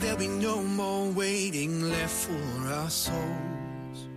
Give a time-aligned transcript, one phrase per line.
[0.00, 4.08] There'll be no more waiting left for our souls.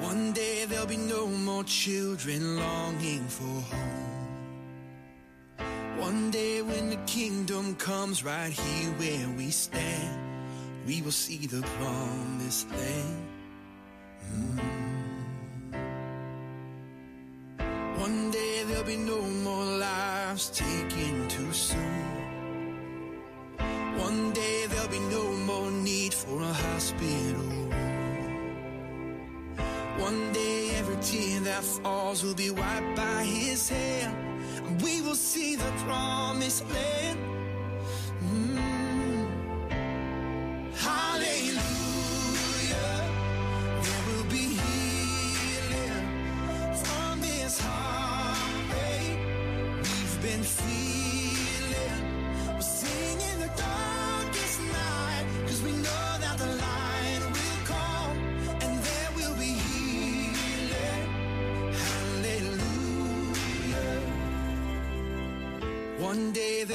[0.00, 4.28] One day there'll be no more children longing for home.
[5.98, 10.18] One day when the kingdom comes right here where we stand,
[10.86, 13.27] we will see the promised land.
[35.88, 36.87] Promised land.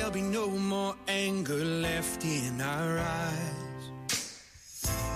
[0.04, 3.84] There'll be no more anger left in our eyes.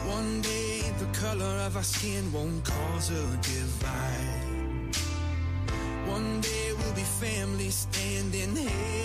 [0.08, 4.96] One day the color of our skin won't cause a divide.
[6.08, 8.97] One day we'll be family standing hand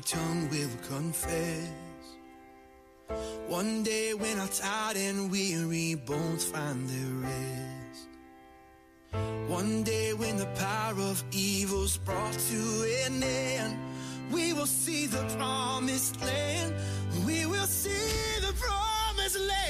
[0.00, 1.68] every tongue will confess.
[3.48, 8.08] One day when our tired and weary bones find their rest.
[9.48, 13.76] One day when the power of evil's brought to an end,
[14.32, 16.74] we will see the promised land.
[17.26, 19.69] We will see the promised land.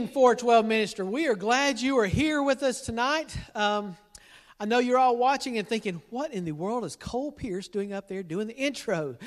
[0.00, 1.04] Evening, 412 Minister.
[1.04, 3.36] We are glad you are here with us tonight.
[3.54, 3.98] Um,
[4.58, 7.92] I know you're all watching and thinking, what in the world is Cole Pierce doing
[7.92, 9.18] up there doing the intro?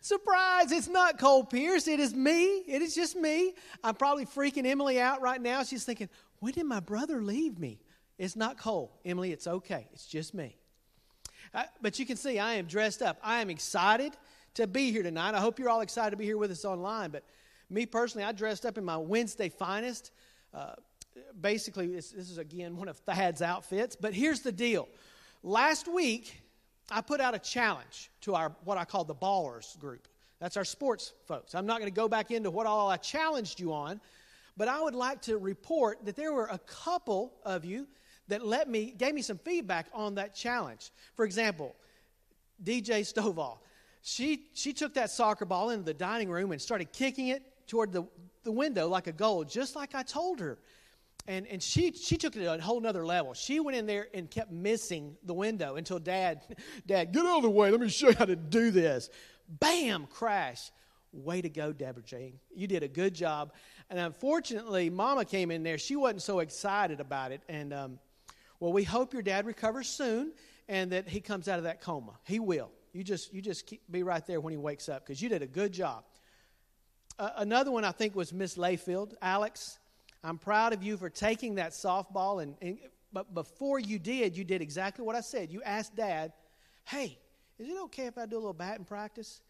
[0.00, 1.86] Surprise, it's not Cole Pierce.
[1.86, 2.60] It is me.
[2.60, 3.52] It is just me.
[3.84, 5.64] I'm probably freaking Emily out right now.
[5.64, 7.78] She's thinking, when did my brother leave me?
[8.16, 8.98] It's not Cole.
[9.04, 9.86] Emily, it's okay.
[9.92, 10.56] It's just me.
[11.52, 13.18] Uh, but you can see I am dressed up.
[13.22, 14.16] I am excited
[14.54, 15.34] to be here tonight.
[15.34, 17.10] I hope you're all excited to be here with us online.
[17.10, 17.24] But
[17.72, 20.10] me personally, I dressed up in my Wednesday finest.
[20.52, 20.74] Uh,
[21.40, 23.96] basically, this, this is again one of Thad's outfits.
[23.96, 24.88] But here's the deal
[25.42, 26.42] last week,
[26.90, 30.08] I put out a challenge to our what I call the Ballers group.
[30.40, 31.54] That's our sports folks.
[31.54, 34.00] I'm not going to go back into what all I challenged you on,
[34.56, 37.86] but I would like to report that there were a couple of you
[38.28, 40.90] that let me gave me some feedback on that challenge.
[41.14, 41.76] For example,
[42.62, 43.58] DJ Stovall.
[44.02, 47.42] She she took that soccer ball into the dining room and started kicking it
[47.72, 48.04] toward the,
[48.44, 50.58] the window like a goal, just like I told her.
[51.26, 53.32] And, and she, she took it to a whole nother level.
[53.32, 56.42] She went in there and kept missing the window until dad,
[56.86, 57.70] dad, get out of the way.
[57.70, 59.08] Let me show you how to do this.
[59.48, 60.70] Bam, crash.
[61.14, 62.34] Way to go, Deborah Jane.
[62.54, 63.54] You did a good job.
[63.88, 65.78] And unfortunately, Mama came in there.
[65.78, 67.40] She wasn't so excited about it.
[67.48, 67.98] And, um,
[68.60, 70.32] well, we hope your dad recovers soon
[70.68, 72.18] and that he comes out of that coma.
[72.24, 72.70] He will.
[72.92, 75.40] You just, you just keep, be right there when he wakes up because you did
[75.40, 76.04] a good job.
[77.18, 79.14] Uh, another one I think was Miss Layfield.
[79.20, 79.78] Alex,
[80.24, 82.42] I'm proud of you for taking that softball.
[82.42, 82.78] And, and,
[83.12, 85.50] but before you did, you did exactly what I said.
[85.50, 86.32] You asked Dad,
[86.84, 87.18] hey,
[87.58, 89.40] is it okay if I do a little batting practice?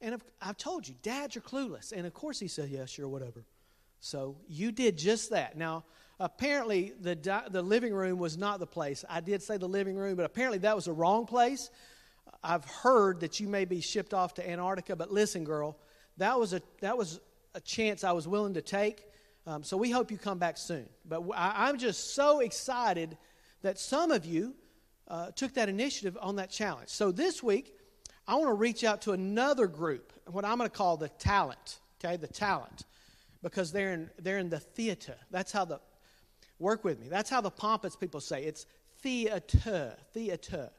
[0.00, 1.92] And I've, I've told you, dads are clueless.
[1.92, 3.44] And of course he said, yeah, sure, whatever.
[4.00, 5.56] So you did just that.
[5.56, 5.84] Now,
[6.20, 9.04] apparently, the, di- the living room was not the place.
[9.08, 11.70] I did say the living room, but apparently that was the wrong place.
[12.42, 15.78] I've heard that you may be shipped off to Antarctica, but listen, girl,
[16.18, 17.20] that was a, that was
[17.54, 19.04] a chance I was willing to take.
[19.46, 20.88] Um, so we hope you come back soon.
[21.04, 23.16] But I, I'm just so excited
[23.62, 24.54] that some of you
[25.08, 26.88] uh, took that initiative on that challenge.
[26.88, 27.72] So this week,
[28.26, 31.78] I want to reach out to another group, what I'm going to call the talent,
[32.04, 32.84] okay, the talent,
[33.42, 35.14] because they're in, they're in the theater.
[35.30, 35.80] That's how the,
[36.58, 38.66] work with me, that's how the pompous people say it's
[39.00, 40.70] theater, theater.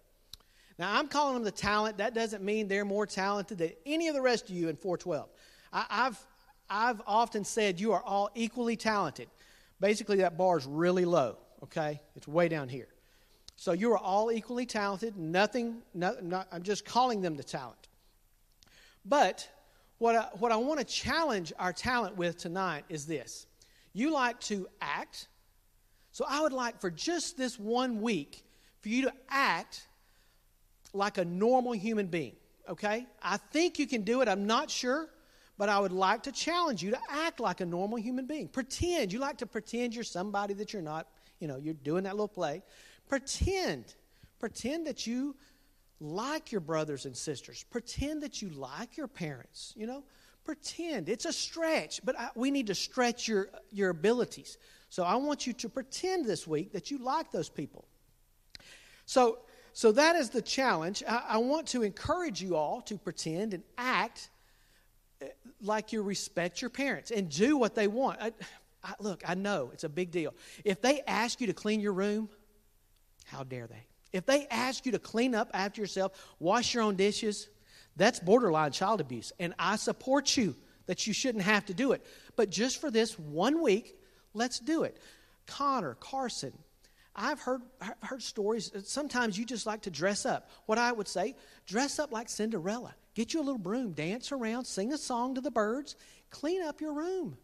[0.80, 1.98] Now, I'm calling them the talent.
[1.98, 5.30] That doesn't mean they're more talented than any of the rest of you in 412.
[5.74, 6.28] I, I've,
[6.70, 9.28] I've often said you are all equally talented.
[9.80, 12.02] Basically, that bar is really low, okay?
[12.16, 12.90] It's way down here.
[13.56, 15.18] So you are all equally talented.
[15.18, 17.88] Nothing, not, not, I'm just calling them the talent.
[19.04, 19.50] But
[19.98, 23.48] what I, what I want to challenge our talent with tonight is this.
[23.94, 25.28] You like to act.
[26.12, 28.46] So I would like for just this one week
[28.82, 29.87] for you to act
[30.94, 32.36] like a normal human being,
[32.70, 33.06] okay?
[33.22, 34.28] I think you can do it.
[34.28, 35.10] I'm not sure.
[35.58, 38.48] But I would like to challenge you to act like a normal human being.
[38.48, 39.12] Pretend.
[39.12, 41.08] You like to pretend you're somebody that you're not.
[41.40, 42.62] You know, you're doing that little play.
[43.10, 43.96] Pretend.
[44.40, 45.36] Pretend that you
[46.00, 47.66] like your brothers and sisters.
[47.72, 49.74] Pretend that you like your parents.
[49.76, 50.04] You know,
[50.44, 51.10] pretend.
[51.10, 54.60] It's a stretch, but I, we need to stretch your, your abilities.
[54.90, 57.86] So I want you to pretend this week that you like those people.
[59.06, 59.40] So,
[59.78, 61.04] so that is the challenge.
[61.08, 64.32] I, I want to encourage you all to pretend and act
[65.22, 65.28] eh,
[65.62, 68.20] like you respect your parents and do what they want.
[68.20, 68.34] I,
[68.84, 70.34] I, look, I know it's a big deal.
[70.66, 72.28] If they ask you to clean your room,
[73.26, 73.86] how dare they?
[74.14, 77.48] If they ask you to clean up after yourself, wash your own dishes,
[77.96, 79.32] that's borderline child abuse.
[79.40, 80.56] And I support you
[80.88, 82.04] that you shouldn't have to do it.
[82.36, 83.96] But just for this one week,
[84.34, 84.98] let's do it.
[85.46, 86.54] Connor, Carson,
[87.18, 88.72] I've heard, I've heard stories.
[88.74, 90.50] Uh, sometimes you just like to dress up.
[90.68, 91.36] What I would say,
[91.66, 92.94] dress up like Cinderella.
[93.16, 95.96] Get you a little broom, dance around, sing a song to the birds,
[96.30, 97.36] clean up your room.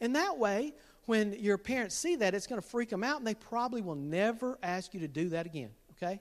[0.00, 0.72] And that way,
[1.04, 3.94] when your parents see that, it's going to freak them out, and they probably will
[3.94, 5.70] never ask you to do that again.
[5.92, 6.20] Okay?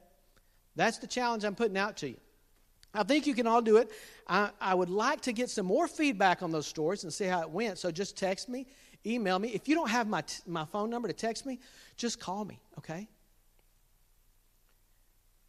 [0.76, 2.18] That's the challenge I'm putting out to you.
[2.94, 3.92] I think you can all do it.
[4.28, 7.42] I, I would like to get some more feedback on those stories and see how
[7.42, 7.78] it went.
[7.78, 8.66] So just text me,
[9.06, 9.50] email me.
[9.50, 11.60] If you don't have my, t- my phone number to text me,
[11.96, 13.08] just call me, okay?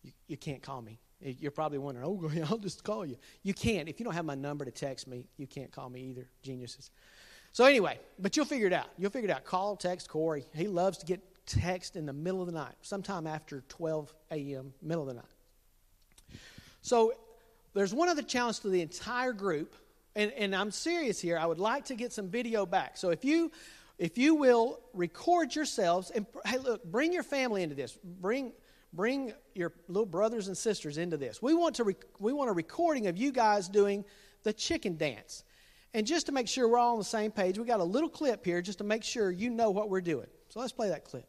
[0.03, 0.99] You, you can't call me.
[1.21, 3.17] You're probably wondering, oh, I'll just call you.
[3.43, 3.89] You can't.
[3.89, 6.91] If you don't have my number to text me, you can't call me either, geniuses.
[7.53, 8.89] So, anyway, but you'll figure it out.
[8.99, 9.45] You'll figure it out.
[9.45, 10.47] Call, text Corey.
[10.55, 14.73] He loves to get text in the middle of the night, sometime after 12 a.m.,
[14.83, 16.39] middle of the night.
[16.83, 17.15] So,
[17.75, 19.75] there's one other challenge to the entire group,
[20.19, 21.38] and, and I'm serious here.
[21.38, 22.97] I would like to get some video back.
[22.97, 23.53] So, if you
[23.99, 28.53] if you will record yourselves and hey look bring your family into this bring
[28.93, 31.41] bring your little brothers and sisters into this.
[31.41, 34.05] We want to rec- we want a recording of you guys doing
[34.43, 35.44] the chicken dance.
[35.94, 38.10] And just to make sure we're all on the same page, we got a little
[38.10, 40.27] clip here just to make sure you know what we're doing.
[40.48, 41.27] So let's play that clip.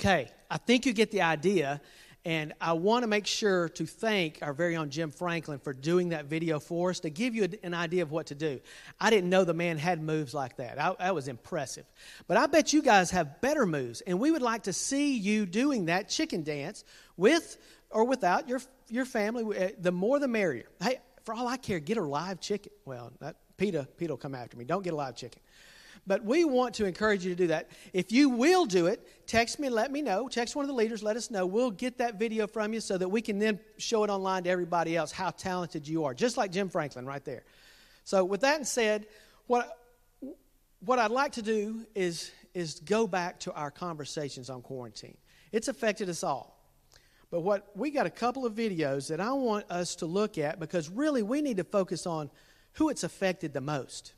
[0.00, 1.78] Okay, I think you get the idea.
[2.24, 6.10] And I want to make sure to thank our very own Jim Franklin for doing
[6.10, 8.60] that video for us to give you an idea of what to do.
[8.98, 10.80] I didn't know the man had moves like that.
[10.80, 11.84] I, that was impressive.
[12.26, 14.00] But I bet you guys have better moves.
[14.00, 16.82] And we would like to see you doing that chicken dance
[17.18, 17.58] with
[17.90, 19.44] or without your, your family.
[19.54, 20.64] Uh, the more the merrier.
[20.82, 22.72] Hey, for all I care, get a live chicken.
[22.86, 24.64] Well, that, PETA, PETA will come after me.
[24.64, 25.42] Don't get a live chicken.
[26.06, 27.70] But we want to encourage you to do that.
[27.92, 30.28] If you will do it, text me and let me know.
[30.28, 31.46] Text one of the leaders, let us know.
[31.46, 34.50] We'll get that video from you so that we can then show it online to
[34.50, 37.44] everybody else how talented you are, just like Jim Franklin right there.
[38.04, 39.06] So, with that said,
[39.46, 39.76] what,
[40.80, 45.16] what I'd like to do is, is go back to our conversations on quarantine.
[45.52, 46.56] It's affected us all.
[47.30, 50.58] But what we got a couple of videos that I want us to look at
[50.58, 52.30] because really we need to focus on
[52.72, 54.14] who it's affected the most.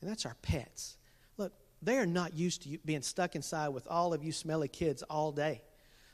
[0.00, 0.96] And that's our pets.
[1.82, 5.32] They are not used to being stuck inside with all of you smelly kids all
[5.32, 5.62] day.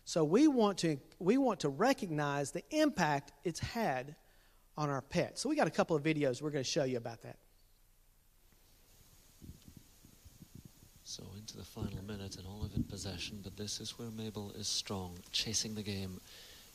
[0.04, 4.14] So we want to we want to recognize the impact it's had
[4.76, 5.40] on our pets.
[5.40, 7.38] So we got a couple of videos we're going to show you about that.
[11.02, 14.66] So into the final minute and Olive in possession, but this is where Mabel is
[14.66, 16.20] strong, chasing the game,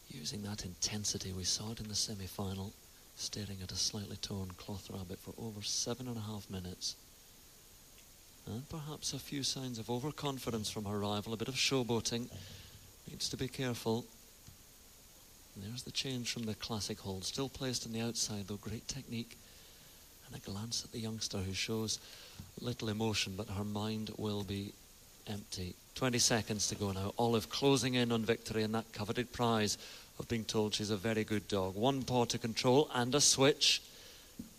[0.09, 1.33] using that intensity.
[1.33, 2.73] We saw it in the semi-final,
[3.15, 6.95] staring at a slightly torn cloth rabbit for over seven and a half minutes.
[8.47, 12.27] And perhaps a few signs of overconfidence from her rival, a bit of showboating.
[13.09, 14.05] Needs to be careful.
[15.55, 17.23] And there's the change from the classic hold.
[17.25, 18.55] Still placed on the outside, though.
[18.55, 19.37] Great technique.
[20.27, 21.99] And a glance at the youngster who shows
[22.59, 24.73] little emotion, but her mind will be
[25.27, 25.75] empty.
[25.95, 27.13] 20 seconds to go now.
[27.17, 29.77] Olive closing in on victory and that coveted prize
[30.19, 31.75] of being told she's a very good dog.
[31.75, 33.81] One paw to control and a switch.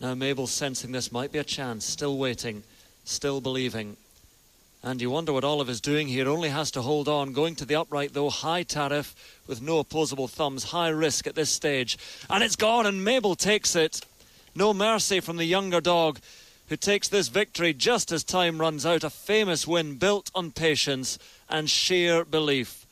[0.01, 2.63] Now Mabel sensing this might be a chance, still waiting,
[3.05, 3.97] still believing.
[4.85, 6.29] And you wonder what Olive is doing here.
[6.29, 7.33] Only has to hold on.
[7.33, 9.15] Going to the upright, though, high tariff
[9.47, 10.65] with no opposable thumbs.
[10.65, 11.97] High risk at this stage.
[12.29, 14.05] And it's gone, and Mabel takes it.
[14.57, 16.19] No mercy from the younger dog
[16.69, 19.05] who takes this victory just as time runs out.
[19.05, 21.17] A famous win built on patience
[21.49, 22.85] and sheer belief.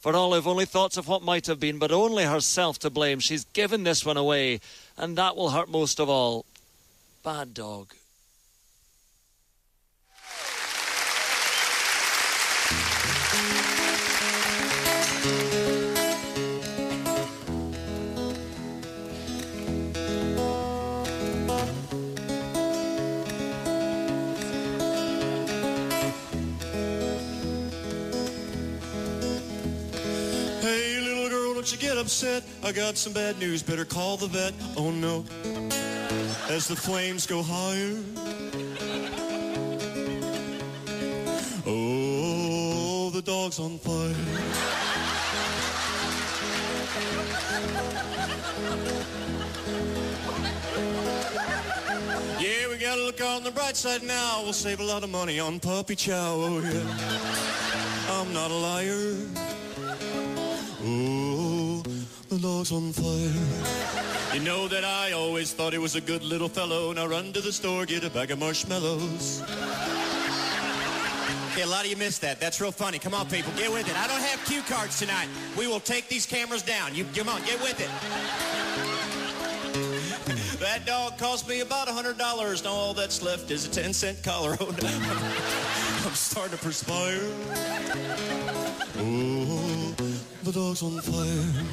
[0.00, 3.20] For Olive, only thoughts of what might have been, but only herself to blame.
[3.20, 4.60] She's given this one away,
[4.96, 6.46] and that will hurt most of all.
[7.22, 7.94] Bad dog.
[32.04, 32.42] Upset.
[32.62, 33.62] I got some bad news.
[33.62, 34.52] Better call the vet.
[34.76, 35.24] Oh no.
[36.50, 37.96] As the flames go higher.
[41.66, 44.14] Oh, the dog's on fire.
[52.38, 54.42] Yeah, we gotta look on the bright side now.
[54.42, 56.34] We'll save a lot of money on puppy chow.
[56.36, 58.20] Oh, yeah.
[58.20, 59.16] I'm not a liar.
[60.86, 61.23] Oh,
[62.36, 64.34] the dog's on fire.
[64.34, 66.92] You know that I always thought he was a good little fellow.
[66.92, 69.42] Now run to the store, get a bag of marshmallows.
[71.52, 72.40] Okay, a lot of you missed that.
[72.40, 72.98] That's real funny.
[72.98, 73.96] Come on, people, get with it.
[73.96, 75.28] I don't have cue cards tonight.
[75.56, 76.94] We will take these cameras down.
[76.94, 77.90] You come on, get with it.
[80.58, 82.64] That dog cost me about a hundred dollars.
[82.64, 84.56] Now all that's left is a ten cent collar.
[84.58, 84.66] No.
[86.04, 87.20] I'm starting to perspire.
[88.98, 89.94] Oh,
[90.44, 91.64] the dog's on fire.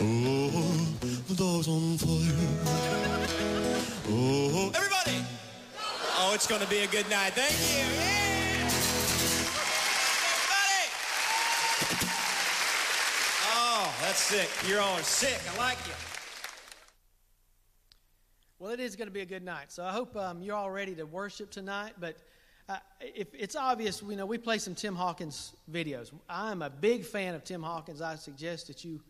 [0.00, 0.50] Oh,
[1.28, 2.34] the dog's on fire.
[4.08, 5.24] Oh, everybody!
[6.18, 7.32] Oh, it's going to be a good night.
[7.34, 7.84] Thank you.
[7.94, 8.66] Yeah.
[10.40, 10.90] Everybody!
[13.52, 14.50] Oh, that's sick.
[14.68, 15.40] You're all sick.
[15.54, 15.94] I like you.
[18.58, 19.70] Well, it is going to be a good night.
[19.70, 21.92] So I hope um, you're all ready to worship tonight.
[22.00, 22.16] But
[22.70, 26.12] uh, if it's obvious, we know we play some Tim Hawkins videos.
[26.28, 28.00] I'm a big fan of Tim Hawkins.
[28.00, 29.00] I suggest that you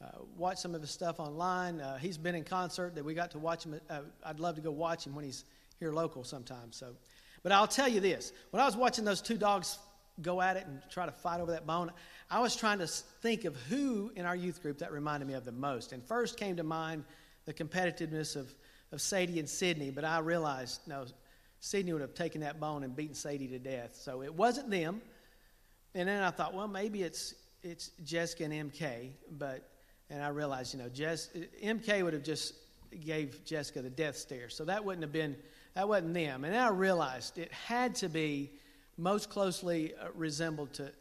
[0.00, 1.80] uh, watch some of his stuff online.
[1.80, 3.80] Uh, he's been in concert that we got to watch him.
[3.90, 5.44] Uh, I'd love to go watch him when he's
[5.80, 6.70] here local sometime.
[6.70, 6.94] So,
[7.42, 9.76] but I'll tell you this: when I was watching those two dogs
[10.22, 11.90] go at it and try to fight over that bone,
[12.30, 15.44] I was trying to think of who in our youth group that reminded me of
[15.44, 15.92] the most.
[15.92, 17.02] And first came to mind
[17.44, 18.54] the competitiveness of
[18.92, 21.06] of Sadie and Sydney, but I realized no,
[21.60, 23.94] Sydney would have taken that bone and beaten Sadie to death.
[23.94, 25.02] So it wasn't them.
[25.94, 29.68] And then I thought, well, maybe it's it's Jessica and MK, but
[30.08, 31.28] and I realized, you know, Jess,
[31.62, 32.54] MK would have just
[33.04, 35.36] gave Jessica the death stare, so that wouldn't have been
[35.74, 36.44] that wasn't them.
[36.44, 38.50] And I realized it had to be
[38.96, 40.92] most closely uh, resembled to,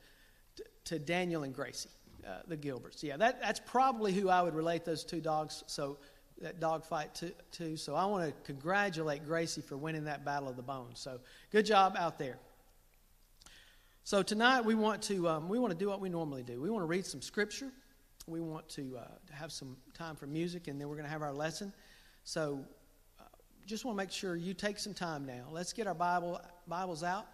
[0.58, 1.90] to to Daniel and Gracie,
[2.28, 3.02] uh, the Gilberts.
[3.02, 5.64] Yeah, that that's probably who I would relate those two dogs.
[5.68, 5.98] So
[6.42, 7.76] that dog fight to, to.
[7.78, 11.00] So I want to congratulate Gracie for winning that battle of the bones.
[11.00, 11.20] So
[11.52, 12.38] good job out there.
[14.04, 16.62] So tonight we want to um, we want to do what we normally do.
[16.62, 17.72] We want to read some scripture.
[18.28, 21.24] We want to, uh, have some time for music, and then we're going to have
[21.24, 21.74] our lesson.
[22.24, 22.64] So
[23.20, 23.24] uh,
[23.66, 25.46] just want to make sure you take some time now.
[25.52, 27.28] Let's get our Bible Bibles out,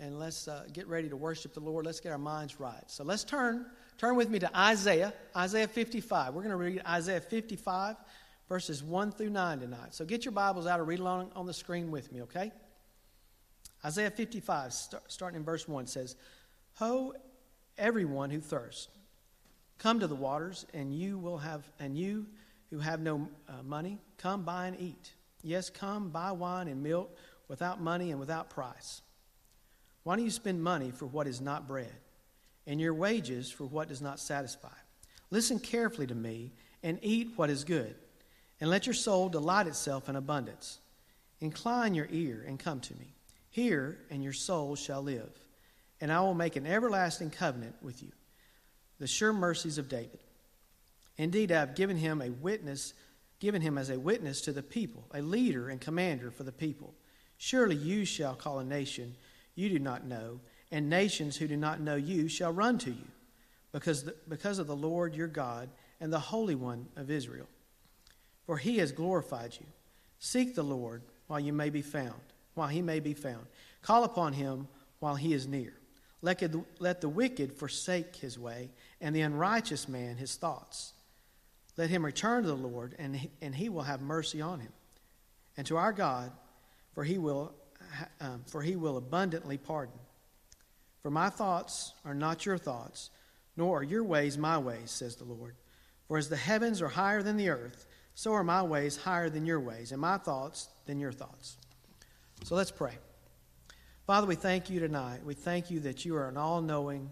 [0.00, 1.86] and let's uh, get ready to worship the Lord.
[1.86, 2.82] Let's get our minds right.
[2.88, 6.34] So let's turn turn with me to Isaiah Isaiah 55.
[6.34, 7.96] We're going to read Isaiah 55
[8.50, 9.94] verses 1 through 9 tonight.
[9.94, 12.50] So get your Bibles out and read along on the screen with me, okay?
[13.84, 16.16] Isaiah 55, start, starting in verse 1, says,
[16.74, 17.14] Ho,
[17.78, 18.88] everyone who thirsts,
[19.78, 22.26] come to the waters, and you will have, and you
[22.70, 25.12] who have no uh, money, come buy and eat.
[25.44, 27.16] Yes, come buy wine and milk
[27.46, 29.00] without money and without price.
[30.02, 31.94] Why do you spend money for what is not bread,
[32.66, 34.68] and your wages for what does not satisfy.
[35.30, 36.50] Listen carefully to me
[36.82, 37.94] and eat what is good,
[38.60, 40.78] and let your soul delight itself in abundance.
[41.40, 43.14] Incline your ear and come to me.
[43.50, 45.30] Hear, and your soul shall live,
[46.00, 48.12] and I will make an everlasting covenant with you.
[48.98, 50.20] The sure mercies of David.
[51.16, 52.94] Indeed, I have given him a witness,
[53.40, 56.94] given him as a witness to the people, a leader and commander for the people.
[57.38, 59.16] Surely you shall call a nation
[59.54, 60.40] you do not know,
[60.70, 63.08] and nations who do not know you shall run to you,
[63.72, 65.68] because, the, because of the Lord your God
[66.00, 67.48] and the Holy One of Israel.
[68.50, 69.66] For he has glorified you.
[70.18, 72.20] Seek the Lord while you may be found,
[72.54, 73.46] while he may be found.
[73.80, 74.66] Call upon him
[74.98, 75.72] while he is near.
[76.20, 76.42] Let,
[76.80, 80.94] let the wicked forsake his way, and the unrighteous man his thoughts.
[81.76, 84.72] Let him return to the Lord, and he, and he will have mercy on him.
[85.56, 86.32] And to our God,
[86.92, 87.54] for he will,
[88.20, 89.94] um, for he will abundantly pardon.
[91.02, 93.10] For my thoughts are not your thoughts,
[93.56, 95.54] nor are your ways my ways, says the Lord.
[96.08, 97.86] For as the heavens are higher than the earth,
[98.20, 101.56] so are my ways higher than your ways, and my thoughts than your thoughts.
[102.44, 102.92] So let's pray.
[104.06, 105.24] Father, we thank you tonight.
[105.24, 107.10] We thank you that you are an all knowing,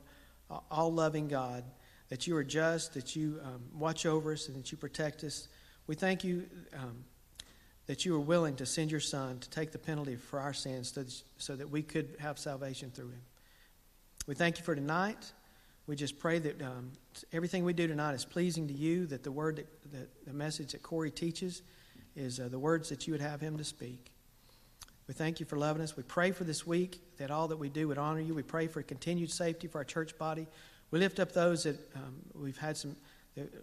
[0.70, 1.64] all loving God,
[2.10, 5.48] that you are just, that you um, watch over us, and that you protect us.
[5.86, 7.04] We thank you um,
[7.86, 11.24] that you are willing to send your Son to take the penalty for our sins
[11.38, 13.22] so that we could have salvation through him.
[14.26, 15.32] We thank you for tonight.
[15.88, 16.92] We just pray that um,
[17.32, 20.72] everything we do tonight is pleasing to you, that the word, that, that the message
[20.72, 21.62] that Corey teaches
[22.14, 24.12] is uh, the words that you would have him to speak.
[25.06, 25.96] We thank you for loving us.
[25.96, 28.34] We pray for this week that all that we do would honor you.
[28.34, 30.46] We pray for continued safety for our church body.
[30.90, 32.94] We lift up those that um, we've had some,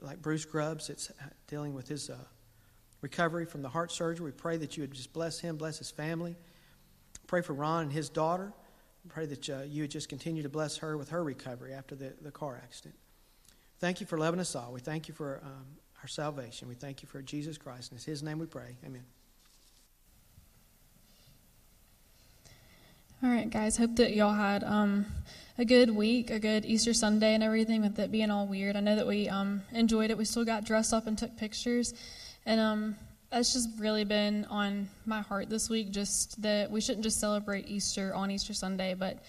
[0.01, 1.11] like Bruce Grubbs, that's
[1.45, 2.17] dealing with his uh,
[3.01, 4.25] recovery from the heart surgery.
[4.25, 6.35] We pray that you would just bless him, bless his family.
[7.27, 8.51] Pray for Ron and his daughter.
[9.09, 12.13] Pray that uh, you would just continue to bless her with her recovery after the,
[12.21, 12.95] the car accident.
[13.79, 14.71] Thank you for loving us all.
[14.71, 15.65] We thank you for um,
[16.01, 16.67] our salvation.
[16.67, 17.91] We thank you for Jesus Christ.
[17.91, 18.77] And it's His name we pray.
[18.85, 19.03] Amen.
[23.23, 23.77] All right, guys.
[23.77, 25.05] Hope that y'all had um,
[25.57, 28.75] a good week, a good Easter Sunday, and everything with it being all weird.
[28.75, 30.17] I know that we um, enjoyed it.
[30.17, 31.93] We still got dressed up and took pictures.
[32.45, 32.95] And
[33.35, 37.67] that's just really been on my heart this week just that we shouldn't just celebrate
[37.67, 39.19] Easter on Easter Sunday, but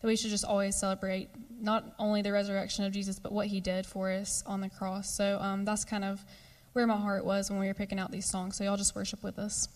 [0.00, 1.28] that we should just always celebrate
[1.60, 5.12] not only the resurrection of Jesus, but what he did for us on the cross.
[5.12, 6.24] So um, that's kind of
[6.72, 8.54] where my heart was when we were picking out these songs.
[8.54, 9.66] So y'all just worship with us.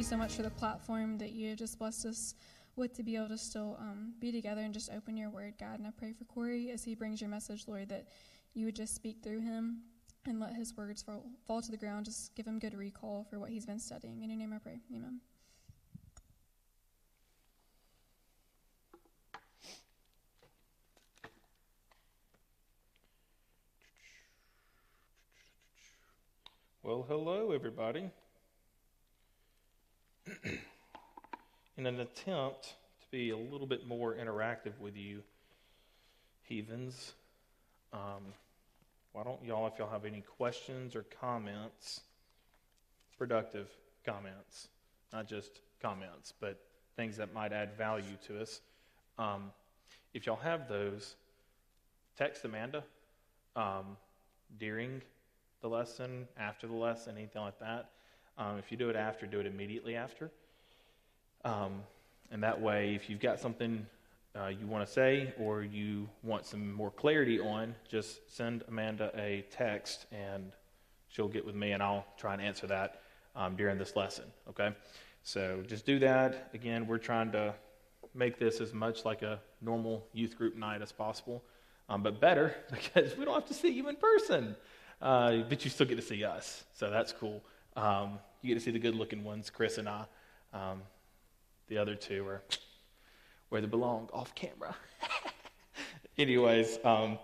[0.00, 2.34] You so much for the platform that you have just blessed us
[2.74, 5.78] with to be able to still um, be together and just open your word, God.
[5.78, 8.06] And I pray for Corey as he brings your message, Lord, that
[8.54, 9.82] you would just speak through him
[10.24, 12.06] and let his words fall, fall to the ground.
[12.06, 14.22] Just give him good recall for what he's been studying.
[14.22, 14.80] In your name I pray.
[14.90, 15.20] Amen.
[26.82, 28.08] Well, hello, everybody.
[31.76, 35.22] In an attempt to be a little bit more interactive with you,
[36.42, 37.14] heathens,
[37.92, 38.34] um,
[39.12, 42.02] why don't y'all, if y'all have any questions or comments,
[43.18, 43.68] productive
[44.04, 44.68] comments,
[45.12, 46.60] not just comments, but
[46.96, 48.60] things that might add value to us,
[49.18, 49.50] um,
[50.14, 51.16] if y'all have those,
[52.16, 52.84] text Amanda
[53.56, 53.96] um,
[54.58, 55.00] during
[55.62, 57.90] the lesson, after the lesson, anything like that.
[58.38, 60.30] Um, if you do it after, do it immediately after.
[61.44, 61.82] Um,
[62.30, 63.86] and that way, if you've got something
[64.36, 69.10] uh, you want to say or you want some more clarity on, just send Amanda
[69.16, 70.52] a text and
[71.08, 73.02] she'll get with me and I'll try and answer that
[73.34, 74.24] um, during this lesson.
[74.48, 74.70] Okay?
[75.22, 76.50] So just do that.
[76.54, 77.54] Again, we're trying to
[78.14, 81.42] make this as much like a normal youth group night as possible,
[81.88, 84.56] um, but better because we don't have to see you in person.
[85.02, 87.42] Uh, but you still get to see us, so that's cool.
[87.76, 90.04] Um, you get to see the good looking ones, Chris and I.
[90.52, 90.82] Um,
[91.68, 92.42] the other two are
[93.48, 94.74] where they belong, off camera.
[96.18, 97.18] Anyways, um,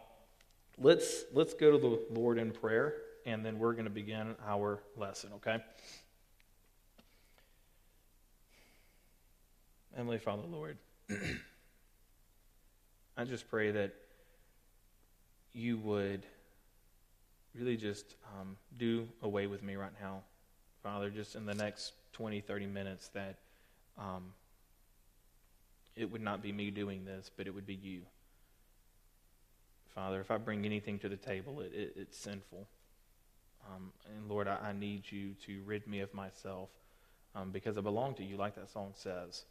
[0.79, 4.83] let's let's go to the Lord in prayer, and then we're going to begin our
[4.97, 5.31] lesson.
[5.37, 5.59] Okay.
[9.95, 10.77] Heavenly Father, Lord,
[13.17, 13.95] I just pray that
[15.55, 16.27] you would
[17.55, 20.23] really just um, do away with me right now,
[20.87, 23.35] Father, just in the next 20, 30 minutes, that
[23.99, 24.33] um,
[25.97, 28.03] it would not be me doing this, but it would be you.
[29.97, 32.69] Father, if I bring anything to the table, it, it, it's sinful.
[33.69, 36.69] Um, and Lord, I, I, need you to rid me of myself
[37.35, 39.43] um, because I belong to you, like that song says.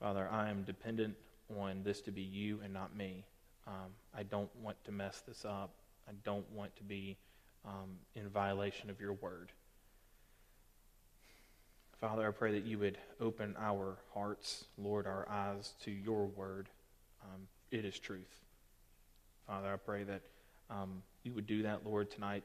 [0.00, 1.14] Father, I am dependent
[1.56, 3.24] on this to be you and not me.
[3.68, 5.70] Um, I don't want to mess this up.
[6.08, 7.16] I don't want to be
[7.64, 9.52] um, in violation of your word.
[12.02, 16.68] Father, I pray that you would open our hearts, Lord, our eyes to your word.
[17.22, 18.40] Um, it is truth.
[19.46, 20.22] Father, I pray that
[20.68, 22.42] um, you would do that, Lord, tonight.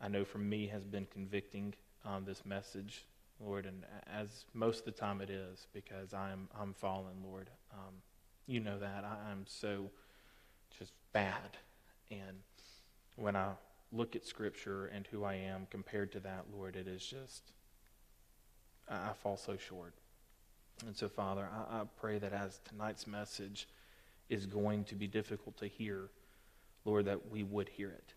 [0.00, 3.04] I know for me has been convicting um, this message,
[3.40, 7.50] Lord, and as most of the time it is, because I'm I'm fallen, Lord.
[7.72, 7.94] Um,
[8.46, 9.90] you know that I, I'm so
[10.78, 11.56] just bad,
[12.12, 12.38] and
[13.16, 13.48] when I
[13.90, 17.50] look at Scripture and who I am compared to that, Lord, it is just
[18.88, 19.94] I, fall so short.
[20.86, 23.68] And so, Father, I, I pray that as tonight's message
[24.28, 26.10] is going to be difficult to hear,
[26.84, 28.14] Lord, that we would hear it.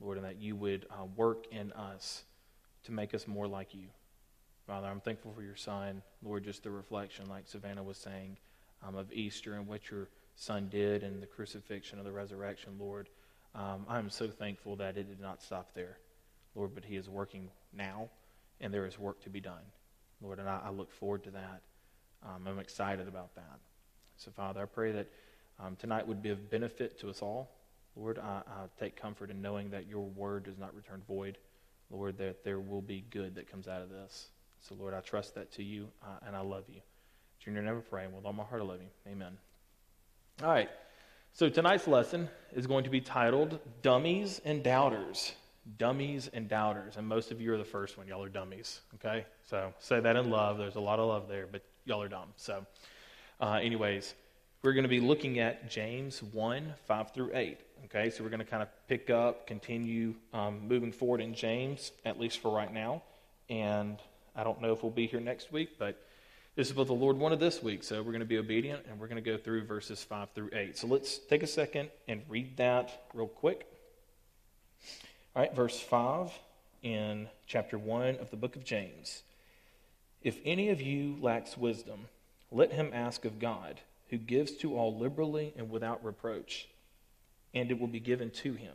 [0.00, 2.24] Lord, and that you would uh, work in us
[2.84, 3.88] to make us more like you.
[4.66, 6.02] Father, I'm thankful for your son.
[6.22, 8.36] Lord, just the reflection, like Savannah was saying,
[8.86, 13.08] um, of Easter and what your son did and the crucifixion of the resurrection, Lord.
[13.54, 15.98] Um, I'm so thankful that it did not stop there,
[16.54, 18.08] Lord, but he is working now,
[18.60, 19.64] and there is work to be done.
[20.20, 21.62] Lord, and I, I look forward to that.
[22.24, 23.58] Um, I'm excited about that.
[24.16, 25.06] So, Father, I pray that
[25.60, 27.50] um, tonight would be of benefit to us all.
[27.96, 31.38] Lord, I, I take comfort in knowing that your word does not return void.
[31.90, 34.28] Lord, that there will be good that comes out of this.
[34.60, 36.80] So, Lord, I trust that to you, uh, and I love you.
[37.38, 39.10] Junior, never pray, with all my heart I love you.
[39.10, 39.38] Amen.
[40.42, 40.68] All right.
[41.32, 45.32] So, tonight's lesson is going to be titled Dummies and Doubters
[45.76, 46.96] dummies and doubters.
[46.96, 48.06] And most of you are the first one.
[48.06, 48.80] Y'all are dummies.
[48.94, 49.26] Okay?
[49.48, 50.58] So say that in love.
[50.58, 52.28] There's a lot of love there, but y'all are dumb.
[52.36, 52.64] So,
[53.40, 54.14] uh, anyways,
[54.62, 57.58] we're going to be looking at James 1 5 through 8.
[57.84, 58.10] Okay?
[58.10, 62.18] So we're going to kind of pick up, continue um, moving forward in James, at
[62.18, 63.02] least for right now.
[63.50, 63.98] And
[64.34, 66.00] I don't know if we'll be here next week, but
[66.54, 67.84] this is what the Lord wanted this week.
[67.84, 70.50] So we're going to be obedient and we're going to go through verses 5 through
[70.52, 70.76] 8.
[70.76, 73.66] So let's take a second and read that real quick.
[75.38, 76.32] All right, verse 5
[76.82, 79.22] in chapter 1 of the book of James.
[80.20, 82.08] If any of you lacks wisdom,
[82.50, 86.66] let him ask of God, who gives to all liberally and without reproach,
[87.54, 88.74] and it will be given to him.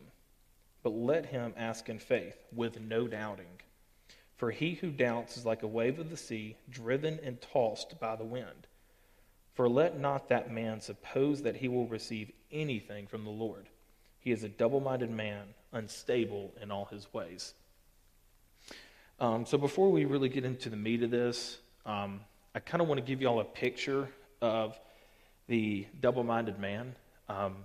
[0.83, 3.59] But let him ask in faith, with no doubting.
[4.37, 8.15] For he who doubts is like a wave of the sea, driven and tossed by
[8.15, 8.67] the wind.
[9.53, 13.67] For let not that man suppose that he will receive anything from the Lord.
[14.21, 17.53] He is a double minded man, unstable in all his ways.
[19.19, 22.21] Um, so before we really get into the meat of this, um,
[22.55, 24.09] I kind of want to give you all a picture
[24.41, 24.79] of
[25.47, 26.95] the double minded man.
[27.29, 27.57] Um,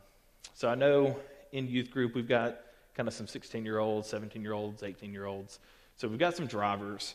[0.55, 1.17] so I know
[1.53, 2.61] in youth group we've got
[2.95, 5.59] kind of some 16 year olds, 17 year olds, 18 year olds.
[5.97, 7.15] So we've got some drivers.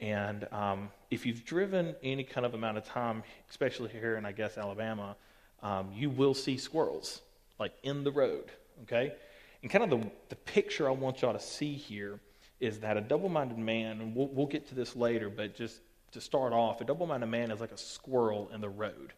[0.00, 4.32] And um, if you've driven any kind of amount of time, especially here in, I
[4.32, 5.16] guess, Alabama,
[5.62, 7.20] um, you will see squirrels,
[7.58, 8.44] like in the road,
[8.82, 9.12] okay?
[9.62, 12.20] And kind of the, the picture I want y'all to see here
[12.60, 15.80] is that a double minded man, and we'll, we'll get to this later, but just
[16.12, 19.12] to start off, a double minded man is like a squirrel in the road,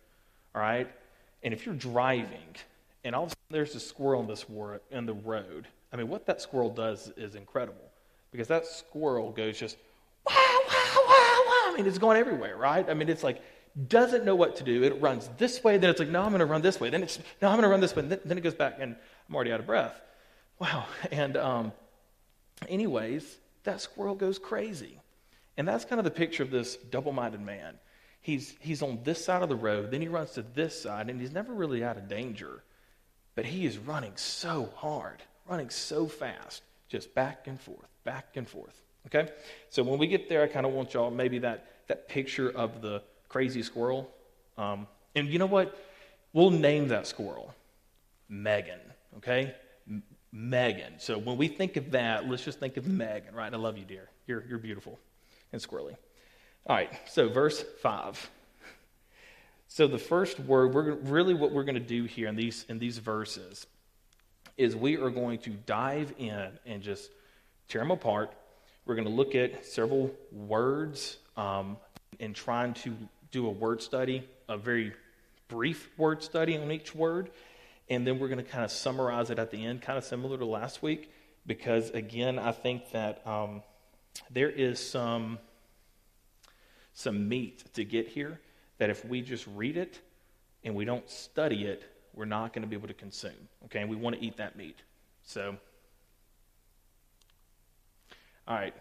[0.54, 0.88] all right?
[1.42, 2.56] And if you're driving
[3.04, 4.44] and all of a sudden there's a squirrel in, this
[4.90, 7.90] in the road, I mean, what that squirrel does is incredible
[8.30, 9.76] because that squirrel goes just,
[10.26, 11.72] wow, wow, wow, wow.
[11.72, 12.88] I mean, it's going everywhere, right?
[12.88, 13.42] I mean, it's like,
[13.88, 14.82] doesn't know what to do.
[14.82, 16.90] It runs this way, then it's like, no, I'm going to run this way.
[16.90, 18.02] Then it's, no, I'm going to run this way.
[18.02, 18.96] Then, then, it goes back, and
[19.28, 20.00] I'm already out of breath.
[20.60, 20.84] Wow.
[21.10, 21.72] And, um,
[22.68, 25.00] anyways, that squirrel goes crazy.
[25.56, 27.74] And that's kind of the picture of this double minded man.
[28.20, 31.20] He's, he's on this side of the road, then he runs to this side, and
[31.20, 32.62] he's never really out of danger.
[33.34, 38.46] But he is running so hard, running so fast, just back and forth, back and
[38.46, 38.78] forth.
[39.06, 39.30] Okay?
[39.70, 42.82] So when we get there, I kind of want y'all maybe that, that picture of
[42.82, 44.10] the crazy squirrel.
[44.58, 45.78] Um, and you know what?
[46.32, 47.54] We'll name that squirrel
[48.28, 48.80] Megan.
[49.16, 49.54] Okay?
[50.32, 50.94] Megan.
[50.98, 53.52] So when we think of that, let's just think of Megan, right?
[53.52, 54.08] I love you, dear.
[54.26, 54.98] You're, you're beautiful
[55.52, 55.96] and squirrely.
[56.66, 58.30] All right, so verse 5.
[59.66, 62.78] So the first word, we're really what we're going to do here in these in
[62.78, 63.66] these verses
[64.56, 67.10] is we are going to dive in and just
[67.68, 68.32] tear them apart.
[68.84, 71.76] We're going to look at several words um,
[72.18, 72.94] and trying to
[73.30, 74.92] do a word study, a very
[75.48, 77.30] brief word study on each word,
[77.90, 80.38] and then we're going to kind of summarize it at the end, kind of similar
[80.38, 81.12] to last week,
[81.44, 83.62] because again, I think that um,
[84.30, 85.38] there is some
[86.92, 88.40] some meat to get here
[88.78, 90.00] that if we just read it
[90.64, 93.32] and we don't study it, we're not going to be able to consume.
[93.66, 94.76] Okay, and we want to eat that meat.
[95.24, 95.56] So,
[98.46, 98.74] all right.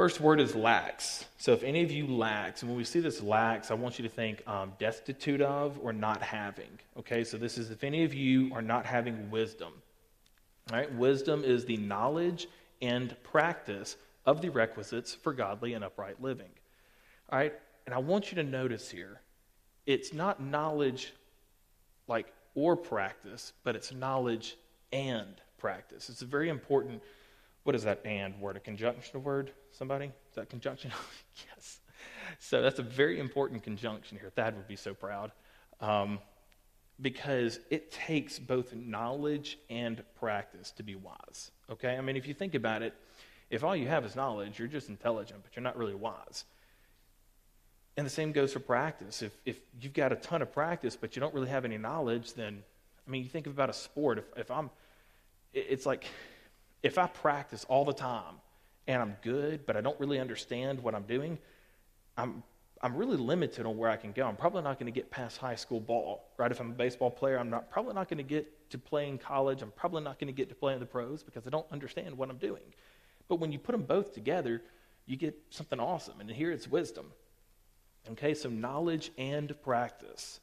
[0.00, 1.26] First word is lacks.
[1.36, 4.02] So if any of you lacks, and when we see this lacks, I want you
[4.04, 6.70] to think um, destitute of or not having.
[6.96, 9.74] Okay, so this is if any of you are not having wisdom.
[10.72, 12.48] All right, wisdom is the knowledge
[12.80, 16.48] and practice of the requisites for godly and upright living.
[17.28, 17.52] All right,
[17.84, 19.20] and I want you to notice here,
[19.84, 21.12] it's not knowledge
[22.08, 24.56] like or practice, but it's knowledge
[24.94, 26.08] and practice.
[26.08, 27.02] It's a very important
[27.64, 28.56] what is that and word?
[28.56, 29.52] A conjunction word?
[29.72, 30.06] Somebody?
[30.06, 30.90] Is that conjunction?
[31.56, 31.80] yes.
[32.38, 34.30] So that's a very important conjunction here.
[34.30, 35.32] Thad would be so proud.
[35.80, 36.20] Um,
[37.00, 41.50] because it takes both knowledge and practice to be wise.
[41.70, 41.96] Okay?
[41.96, 42.94] I mean, if you think about it,
[43.48, 46.44] if all you have is knowledge, you're just intelligent, but you're not really wise.
[47.96, 49.22] And the same goes for practice.
[49.22, 52.34] If, if you've got a ton of practice, but you don't really have any knowledge,
[52.34, 52.62] then,
[53.06, 54.18] I mean, you think about a sport.
[54.18, 54.70] If, if I'm,
[55.52, 56.04] it's like
[56.82, 58.34] if I practice all the time
[58.86, 61.38] and I'm good, but I don't really understand what I'm doing,
[62.16, 62.42] I'm,
[62.82, 64.26] I'm really limited on where I can go.
[64.26, 66.50] I'm probably not going to get past high school ball, right?
[66.50, 69.18] If I'm a baseball player, I'm not, probably not going to get to play in
[69.18, 69.62] college.
[69.62, 72.16] I'm probably not going to get to play in the pros because I don't understand
[72.16, 72.62] what I'm doing.
[73.28, 74.62] But when you put them both together,
[75.06, 76.20] you get something awesome.
[76.20, 77.06] And here it's wisdom.
[78.12, 80.40] Okay, so knowledge and practice.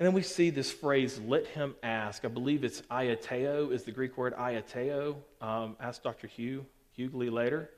[0.00, 2.24] And then we see this phrase, let him ask.
[2.24, 5.16] I believe it's aiateo, is the Greek word aiateo.
[5.42, 6.26] Um, ask Dr.
[6.26, 6.64] Hugh
[6.96, 7.68] Hughley later.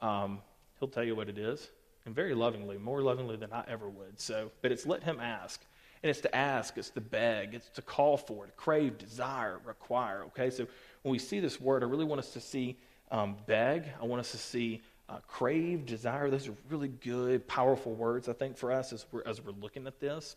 [0.00, 0.42] Um,
[0.78, 1.70] he'll tell you what it is.
[2.04, 4.20] And very lovingly, more lovingly than I ever would.
[4.20, 5.62] So, but it's let him ask.
[6.02, 10.24] And it's to ask, it's to beg, it's to call for, to crave, desire, require.
[10.24, 10.66] Okay, so
[11.00, 12.76] when we see this word, I really want us to see
[13.10, 13.84] um, beg.
[13.98, 16.28] I want us to see uh, crave, desire.
[16.28, 19.86] Those are really good, powerful words, I think, for us as we're, as we're looking
[19.86, 20.36] at this.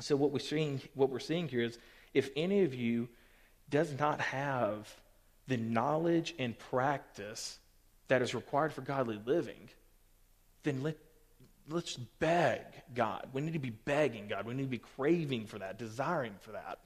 [0.00, 1.78] So what we're seeing, what we're seeing here is
[2.14, 3.08] if any of you
[3.70, 4.88] does not have
[5.48, 7.58] the knowledge and practice
[8.08, 9.68] that is required for godly living,
[10.62, 10.96] then let,
[11.68, 12.60] let's beg
[12.94, 13.26] God.
[13.32, 14.46] We need to be begging God.
[14.46, 16.78] We need to be craving for that, desiring for that.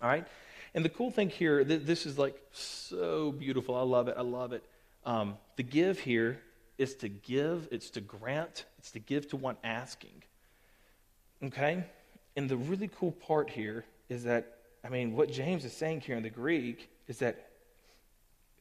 [0.00, 0.26] All right?
[0.74, 3.74] And the cool thing here, th- this is like so beautiful.
[3.74, 4.14] I love it.
[4.16, 4.64] I love it.
[5.04, 6.40] Um, the give here
[6.76, 10.22] is to give, it's to grant, it's to give to one asking.
[11.44, 11.84] Okay?
[12.36, 16.16] And the really cool part here is that, I mean, what James is saying here
[16.16, 17.48] in the Greek is that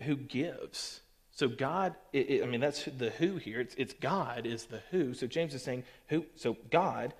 [0.01, 1.01] who gives?
[1.31, 3.59] So God, it, it, I mean, that's the who here.
[3.59, 5.13] It's, it's God is the who.
[5.13, 6.25] So James is saying who.
[6.35, 7.13] So God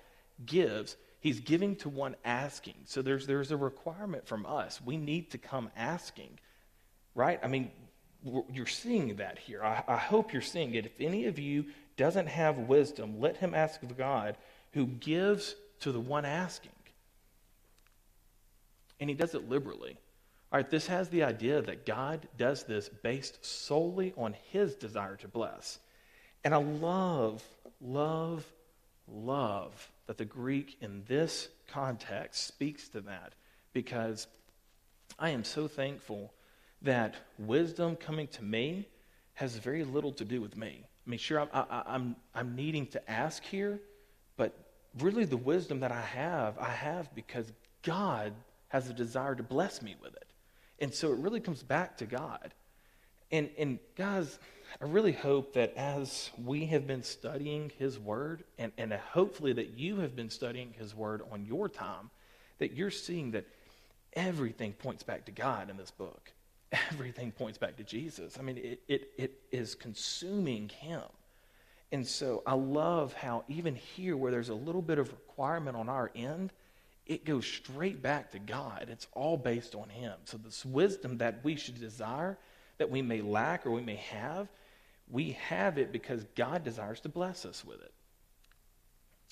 [0.44, 0.96] gives.
[1.20, 2.74] He's giving to one asking.
[2.84, 4.80] So there's there's a requirement from us.
[4.84, 6.38] We need to come asking,
[7.14, 7.38] right?
[7.42, 7.70] I mean,
[8.52, 9.62] you're seeing that here.
[9.62, 10.86] I, I hope you're seeing it.
[10.86, 14.36] If any of you doesn't have wisdom, let him ask of God
[14.72, 16.72] who gives to the one asking.
[19.00, 19.96] And he does it liberally.
[20.50, 25.16] All right, this has the idea that God does this based solely on his desire
[25.16, 25.78] to bless.
[26.42, 27.42] And I love,
[27.80, 28.44] love,
[29.06, 33.34] love that the Greek in this context speaks to that
[33.72, 34.26] because
[35.18, 36.32] I am so thankful
[36.82, 38.88] that wisdom coming to me
[39.34, 40.84] has very little to do with me.
[41.06, 43.80] I mean, sure, I'm, I, I'm, I'm needing to ask here,
[44.98, 48.32] really the wisdom that I have, I have because God
[48.68, 50.26] has a desire to bless me with it.
[50.80, 52.54] And so it really comes back to God.
[53.30, 54.38] And, and guys,
[54.80, 59.78] I really hope that as we have been studying His Word, and, and hopefully that
[59.78, 62.10] you have been studying His Word on your time,
[62.58, 63.46] that you're seeing that
[64.14, 66.32] everything points back to God in this book.
[66.92, 68.36] Everything points back to Jesus.
[68.38, 71.02] I mean, it, it, it is consuming Him.
[71.90, 75.88] And so I love how, even here, where there's a little bit of requirement on
[75.88, 76.52] our end,
[77.06, 78.88] it goes straight back to God.
[78.90, 80.12] It's all based on Him.
[80.24, 82.36] So, this wisdom that we should desire,
[82.76, 84.48] that we may lack or we may have,
[85.10, 87.92] we have it because God desires to bless us with it.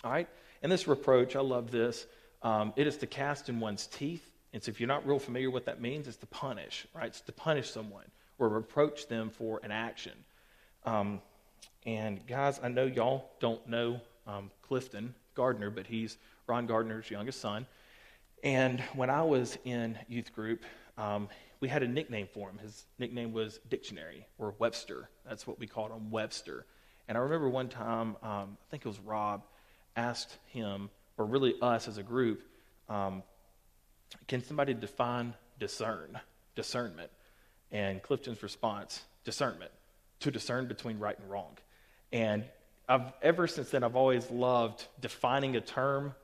[0.03, 0.29] All right?
[0.63, 2.07] And this reproach, I love this.
[2.43, 4.31] Um, it is to cast in one's teeth.
[4.55, 7.09] And so if you're not real familiar what that means, it's to punish, right?
[7.09, 8.07] It's to punish someone
[8.39, 10.13] or reproach them for an action.
[10.85, 11.21] Um,
[11.87, 16.19] and guys, I know y'all don't know um, Clifton Gardner, but he's
[16.49, 17.67] Ron Gardner's youngest son.
[18.43, 20.65] And when I was in youth group,
[20.99, 21.29] um,
[21.61, 22.59] we had a nickname for him.
[22.59, 25.09] His nickname was Dictionary or Webster.
[25.27, 26.67] That's what we called him, Webster.
[27.09, 29.45] And I remember one time, um, I think it was Rob,
[29.97, 32.43] asked him, or really us as a group,
[32.89, 33.23] um,
[34.27, 36.19] can somebody define discern,
[36.55, 37.11] discernment?
[37.71, 39.71] And Clifton's response, discernment,
[40.21, 41.57] to discern between right and wrong.
[42.13, 42.45] And
[42.89, 46.15] I've, ever since then, I've always loved defining a term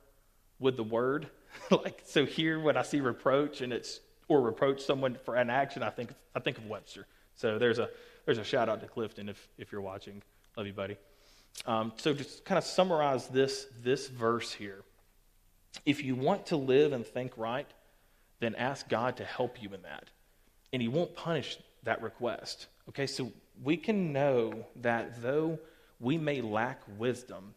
[0.59, 1.27] with the word.
[1.71, 5.83] like, so here when I see reproach and it's or reproach someone for an action,
[5.83, 7.05] I think I think of Webster.
[7.35, 7.89] So there's a
[8.25, 10.21] there's a shout out to Clifton if if you're watching.
[10.55, 10.97] Love you, buddy.
[11.65, 14.83] Um, so just kind of summarize this this verse here.
[15.85, 17.67] If you want to live and think right,
[18.39, 20.09] then ask God to help you in that,
[20.71, 22.67] and He won't punish that request.
[22.89, 23.31] Okay, so
[23.63, 25.59] we can know that though
[25.99, 27.53] we may lack wisdom,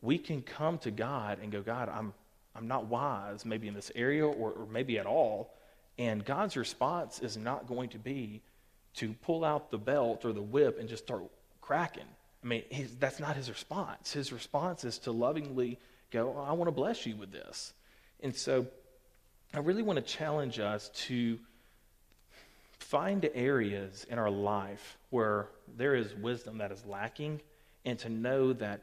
[0.00, 2.12] we can come to God and go, God, I'm
[2.56, 5.52] I'm not wise, maybe in this area or, or maybe at all.
[5.98, 8.42] And God's response is not going to be
[8.94, 11.22] to pull out the belt or the whip and just start
[11.60, 12.06] cracking.
[12.42, 14.12] I mean, his, that's not his response.
[14.12, 15.78] His response is to lovingly
[16.10, 17.74] go, oh, I want to bless you with this.
[18.20, 18.66] And so
[19.52, 21.38] I really want to challenge us to
[22.88, 27.40] find areas in our life where there is wisdom that is lacking
[27.84, 28.82] and to know that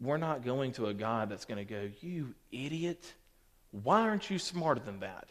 [0.00, 3.14] we're not going to a God that's going to go, You idiot,
[3.70, 5.28] why aren't you smarter than that?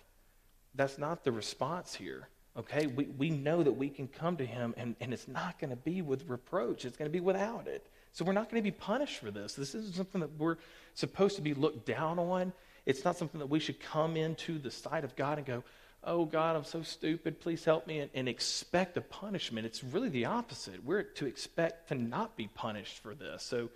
[0.76, 2.28] That's not the response here.
[2.58, 2.88] Okay?
[2.88, 5.76] We, we know that we can come to Him and, and it's not going to
[5.76, 7.88] be with reproach, it's going to be without it.
[8.12, 9.54] So we're not going to be punished for this.
[9.54, 10.58] This isn't something that we're
[10.96, 12.52] supposed to be looked down on.
[12.88, 15.64] It's not something that we should come into the sight of God and go,
[16.04, 17.40] Oh, God, I'm so stupid.
[17.40, 19.66] Please help me, and, and expect a punishment.
[19.66, 20.84] It's really the opposite.
[20.84, 23.44] We're to expect to not be punished for this.
[23.44, 23.70] So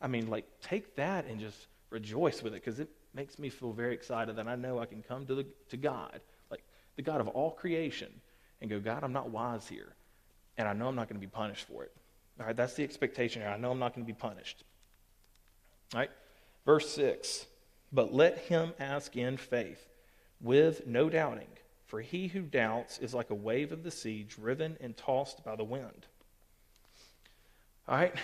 [0.00, 3.72] I mean, like, take that and just rejoice with it because it makes me feel
[3.72, 6.20] very excited that I know I can come to, the, to God,
[6.50, 6.62] like
[6.96, 8.08] the God of all creation,
[8.60, 9.94] and go, God, I'm not wise here.
[10.56, 11.92] And I know I'm not going to be punished for it.
[12.40, 13.50] All right, that's the expectation here.
[13.50, 14.62] I know I'm not going to be punished.
[15.94, 16.10] All right,
[16.64, 17.46] verse 6
[17.92, 19.84] But let him ask in faith,
[20.40, 21.48] with no doubting,
[21.88, 25.56] for he who doubts is like a wave of the sea driven and tossed by
[25.56, 26.06] the wind.
[27.88, 28.14] All right,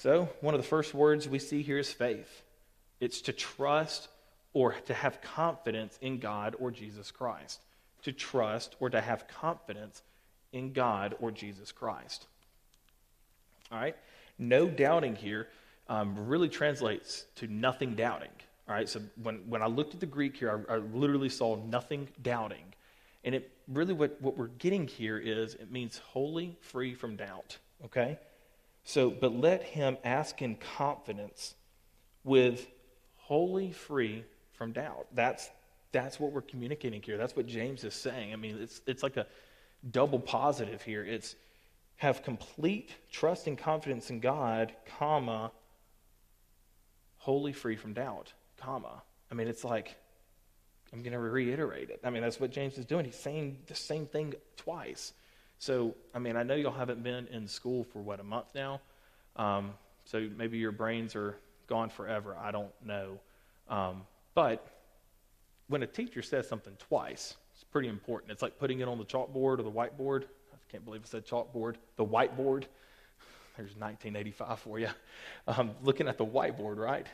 [0.00, 2.42] so, one of the first words we see here is faith.
[3.00, 4.08] It's to trust
[4.54, 7.60] or to have confidence in God or Jesus Christ.
[8.04, 10.02] To trust or to have confidence
[10.52, 12.26] in God or Jesus Christ.
[13.70, 13.94] All right?
[14.38, 15.48] No doubting here
[15.88, 18.30] um, really translates to nothing doubting.
[18.70, 18.88] All right?
[18.88, 22.72] So, when, when I looked at the Greek here, I, I literally saw nothing doubting.
[23.24, 27.58] And it really, what, what we're getting here is it means wholly free from doubt.
[27.84, 28.18] Okay?
[28.84, 31.54] So, but let him ask in confidence
[32.24, 32.66] with
[33.16, 35.06] wholly free from doubt.
[35.14, 35.50] That's,
[35.92, 37.16] that's what we're communicating here.
[37.16, 38.32] That's what James is saying.
[38.32, 39.26] I mean, it's, it's like a
[39.90, 41.04] double positive here.
[41.04, 41.36] It's
[41.96, 45.52] have complete trust and confidence in God, comma,
[47.18, 49.02] wholly free from doubt, comma.
[49.30, 49.96] I mean, it's like,
[50.92, 52.00] I'm going to reiterate it.
[52.04, 53.04] I mean, that's what James is doing.
[53.04, 55.12] He's saying the same thing twice.
[55.58, 58.80] So, I mean, I know y'all haven't been in school for what, a month now?
[59.36, 59.74] Um,
[60.04, 61.36] so maybe your brains are
[61.68, 62.36] gone forever.
[62.36, 63.20] I don't know.
[63.68, 64.02] Um,
[64.34, 64.66] but
[65.68, 68.32] when a teacher says something twice, it's pretty important.
[68.32, 70.24] It's like putting it on the chalkboard or the whiteboard.
[70.24, 71.76] I can't believe I said chalkboard.
[71.96, 72.64] The whiteboard.
[73.56, 74.88] There's 1985 for you.
[75.46, 77.06] Um, looking at the whiteboard, right,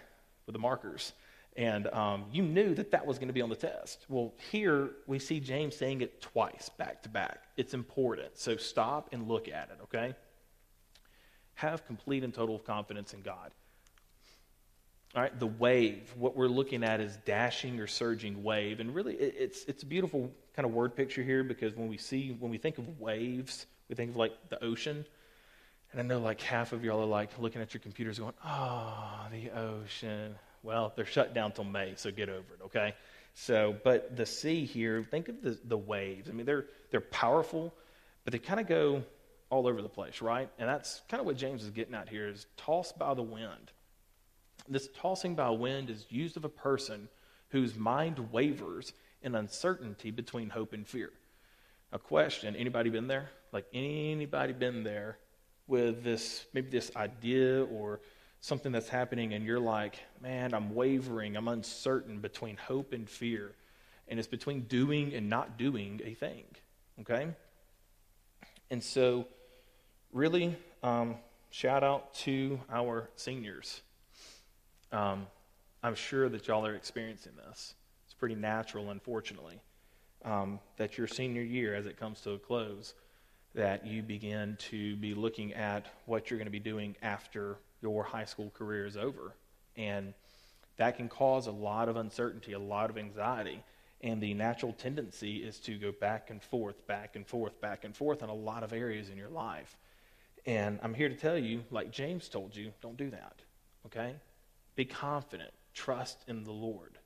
[0.47, 1.12] with the markers.
[1.57, 4.04] And um, you knew that that was going to be on the test.
[4.09, 7.44] Well, here we see James saying it twice, back to back.
[7.57, 8.38] It's important.
[8.38, 10.14] So stop and look at it, okay?
[11.54, 13.52] Have complete and total confidence in God.
[15.14, 18.80] All right, the wave, what we're looking at is dashing or surging wave.
[18.80, 21.96] And really, it, it's, it's a beautiful kind of word picture here because when we
[21.96, 25.07] see, when we think of waves, we think of like the ocean.
[25.92, 29.26] And I know like half of y'all are like looking at your computers going, oh,
[29.32, 30.34] the ocean.
[30.62, 32.94] Well, they're shut down till May, so get over it, okay?
[33.34, 36.30] So, but the sea here, think of the, the waves.
[36.30, 37.74] I mean, they're, they're powerful,
[38.24, 39.04] but they kind of go
[39.50, 40.48] all over the place, right?
[40.59, 43.72] And that's kind of what James is getting at here is tossed by the wind.
[44.68, 47.09] This tossing by wind is used of a person
[47.50, 48.92] whose mind wavers
[49.22, 51.11] in uncertainty between hope and fear.
[51.92, 53.30] A question, anybody been there?
[53.52, 55.18] Like anybody been there
[55.68, 58.00] with this maybe this idea or
[58.47, 63.53] something that's happening and you're like, "Man, I'm wavering, I'm uncertain between hope and fear."
[64.09, 66.44] And it's between doing and not doing a thing.
[67.01, 67.28] Okay?
[68.70, 69.26] And so
[70.12, 71.16] really um,
[71.51, 73.82] shout out to our seniors
[74.92, 75.26] um,
[75.82, 77.74] I'm sure that y'all are experiencing this.
[78.05, 79.61] It's pretty natural, unfortunately,
[80.24, 82.94] um, that your senior year, as it comes to a close,
[83.55, 88.05] that you begin to be looking at what you're going to be doing after your
[88.05, 89.35] high school career is over.
[89.77, 90.14] And
[90.77, 93.62] that can cause a lot of uncertainty, a lot of anxiety.
[94.03, 97.97] And the natural tendency is to go back and forth, back and forth, back and
[97.97, 99.77] forth in a lot of areas in your life.
[100.45, 103.41] And I'm here to tell you, like James told you, don't do that.
[103.87, 104.14] Okay?
[104.77, 105.51] Be confident.
[105.74, 106.99] Trust in the Lord.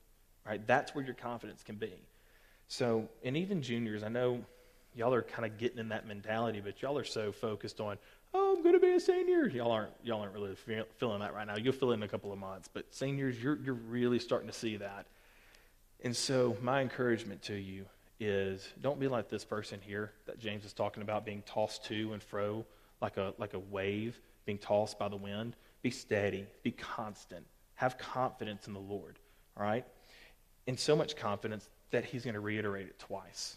[0.46, 0.66] Right?
[0.66, 1.92] That's where your confidence can be.
[2.68, 4.44] So, and even juniors, I know
[4.94, 7.98] y'all are kind of getting in that mentality, but y'all are so focused on,
[8.34, 9.48] oh, I'm going to be a senior.
[9.48, 11.56] Y'all aren't, y'all aren't really feel, feeling that right now.
[11.56, 14.76] You'll it in a couple of months, but seniors, you're, you're really starting to see
[14.76, 15.06] that.
[16.02, 17.84] And so, my encouragement to you
[18.18, 22.12] is don't be like this person here that James is talking about, being tossed to
[22.12, 22.64] and fro
[23.00, 25.56] like a, like a wave, being tossed by the wind.
[25.82, 29.18] Be steady, be constant, have confidence in the Lord,
[29.56, 29.86] all right?
[30.66, 33.56] And so much confidence that he's going to reiterate it twice.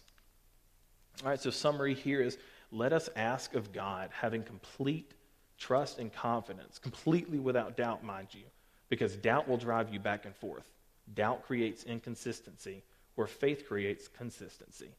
[1.22, 2.38] All right, so summary here is
[2.74, 5.12] let us ask of God, having complete
[5.58, 8.42] trust and confidence, completely without doubt, mind you,
[8.88, 10.68] because doubt will drive you back and forth.
[11.14, 12.82] Doubt creates inconsistency,
[13.14, 14.90] where faith creates consistency.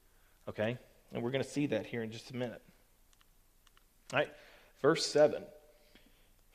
[0.48, 0.78] Okay?
[1.14, 2.62] And we're going to see that here in just a minute.
[4.14, 4.32] All right,
[4.82, 5.44] verse 7.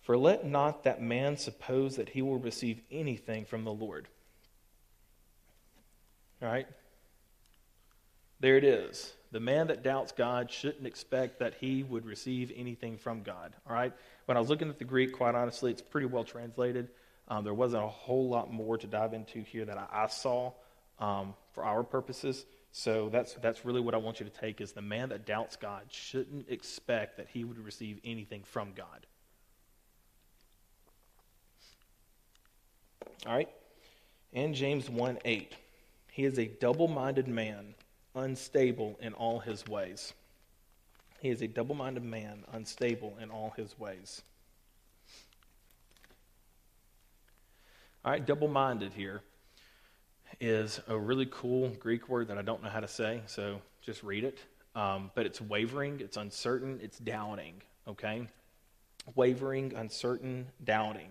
[0.01, 4.09] For let not that man suppose that he will receive anything from the Lord.
[6.43, 6.67] All right?
[8.41, 9.13] There it is.
[9.33, 13.55] The man that doubts God shouldn't expect that he would receive anything from God.
[13.69, 13.93] All right?
[14.27, 16.89] When I was looking at the Greek, quite honestly, it's pretty well translated.
[17.29, 20.53] Um, there wasn't a whole lot more to dive into here that I, I saw
[20.99, 22.45] um, for our purposes.
[22.73, 25.57] So that's that's really what I want you to take is the man that doubts
[25.57, 29.07] God shouldn't expect that he would receive anything from God.
[33.27, 33.49] All right?
[34.33, 35.57] And James 1 8.
[36.13, 37.75] He is a double minded man,
[38.15, 40.13] unstable in all his ways.
[41.21, 44.23] He is a double minded man, unstable in all his ways.
[48.05, 49.21] All right, double minded here
[50.41, 54.03] is a really cool Greek word that I don't know how to say, so just
[54.03, 54.39] read it.
[54.75, 58.27] Um, but it's wavering, it's uncertain, it's doubting, okay?
[59.15, 61.11] Wavering, uncertain, doubting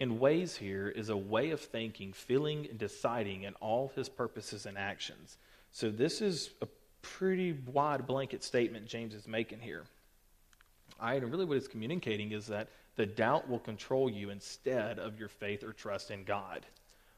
[0.00, 4.64] in ways here is a way of thinking, feeling, and deciding in all his purposes
[4.64, 5.36] and actions.
[5.72, 6.68] So this is a
[7.02, 9.84] pretty wide blanket statement James is making here.
[11.00, 14.98] All right, and really what it's communicating is that the doubt will control you instead
[14.98, 16.66] of your faith or trust in God.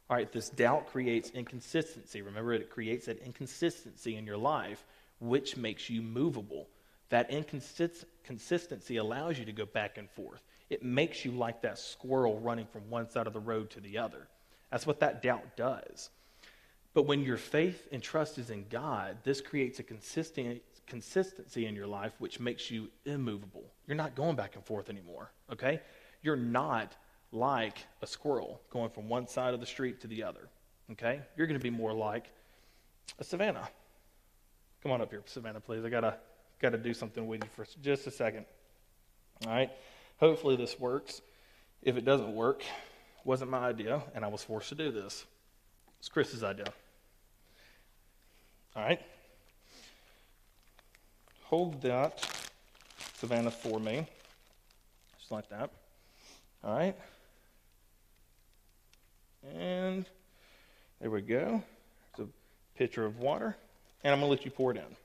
[0.09, 2.23] All right, this doubt creates inconsistency.
[2.23, 4.85] Remember, it creates that inconsistency in your life,
[5.21, 6.69] which makes you movable.
[7.09, 10.43] That inconsistency allows you to go back and forth
[10.73, 13.99] it makes you like that squirrel running from one side of the road to the
[13.99, 14.27] other.
[14.71, 16.09] That's what that doubt does.
[16.95, 21.75] But when your faith and trust is in God, this creates a consistent, consistency in
[21.75, 23.65] your life, which makes you immovable.
[23.87, 25.81] You're not going back and forth anymore, okay?
[26.23, 26.95] You're not
[27.33, 30.49] like a squirrel going from one side of the street to the other,
[30.93, 31.21] okay?
[31.37, 32.31] You're going to be more like
[33.19, 33.69] a savannah.
[34.83, 35.85] Come on up here, Savannah, please.
[35.85, 36.17] I got to
[36.61, 38.47] got to do something with you for just a second.
[39.47, 39.71] All right?
[40.19, 41.21] Hopefully this works.
[41.83, 42.63] If it doesn't work,
[43.25, 45.25] wasn't my idea, and I was forced to do this.
[45.99, 46.67] It's Chris's idea.
[48.75, 49.01] All right?
[51.45, 52.27] Hold that,
[53.19, 54.07] Savannah, for me.
[55.19, 55.71] Just like that.
[56.65, 56.97] All right?
[59.55, 60.07] And
[61.01, 61.63] there we go.
[62.17, 63.57] There's a pitcher of water.
[64.03, 64.97] And I'm going to let you pour it in.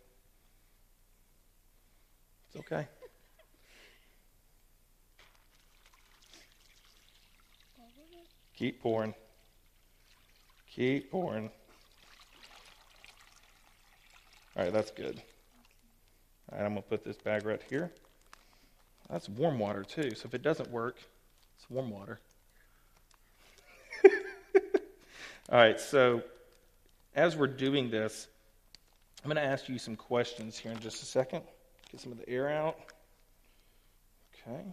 [2.47, 2.88] It's okay.
[8.57, 9.13] Keep pouring.
[10.74, 11.51] Keep pouring.
[14.58, 15.22] All right, that's good.
[16.51, 17.91] All right, I'm going to put this bag right here.
[19.08, 20.16] That's warm water, too.
[20.16, 20.97] So if it doesn't work,
[21.55, 22.20] it's warm water.
[25.51, 26.24] All right, so
[27.16, 28.28] as we're doing this,
[29.24, 31.43] I'm going to ask you some questions here in just a second.
[31.91, 32.80] Get some of the air out.
[34.47, 34.64] Okay,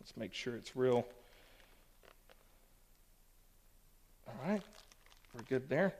[0.00, 1.04] let's make sure it's real.
[4.26, 4.62] All right,
[5.34, 5.92] we're good there.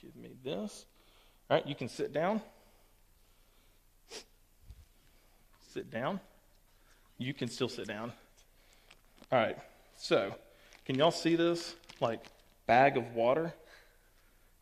[0.00, 0.86] Give me this.
[1.50, 2.40] All right, you can sit down.
[5.72, 6.20] Sit down.
[7.18, 8.12] You can still sit down.
[9.32, 9.58] All right,
[9.96, 10.32] so
[10.84, 11.74] can y'all see this?
[12.00, 12.24] Like,
[12.66, 13.52] bag of water.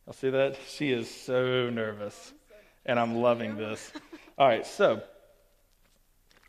[0.07, 0.57] I'll see that?
[0.67, 2.33] She is so nervous.
[2.87, 3.91] And I'm loving this.
[4.39, 5.03] All right, so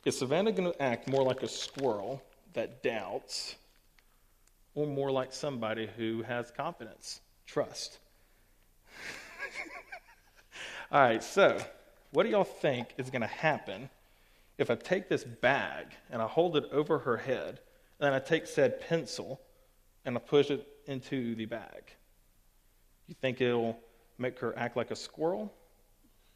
[0.07, 2.23] is Savannah going to act more like a squirrel
[2.55, 3.57] that doubts
[4.75, 7.99] or more like somebody who has confidence, trust?
[10.93, 11.57] All right, so
[12.11, 13.89] what do y'all think is going to happen
[14.59, 17.61] if I take this bag and I hold it over her head,
[17.99, 19.41] and then I take said pencil
[20.05, 21.85] and I push it into the bag?
[23.07, 23.79] You think it'll
[24.19, 25.53] make her act like a squirrel?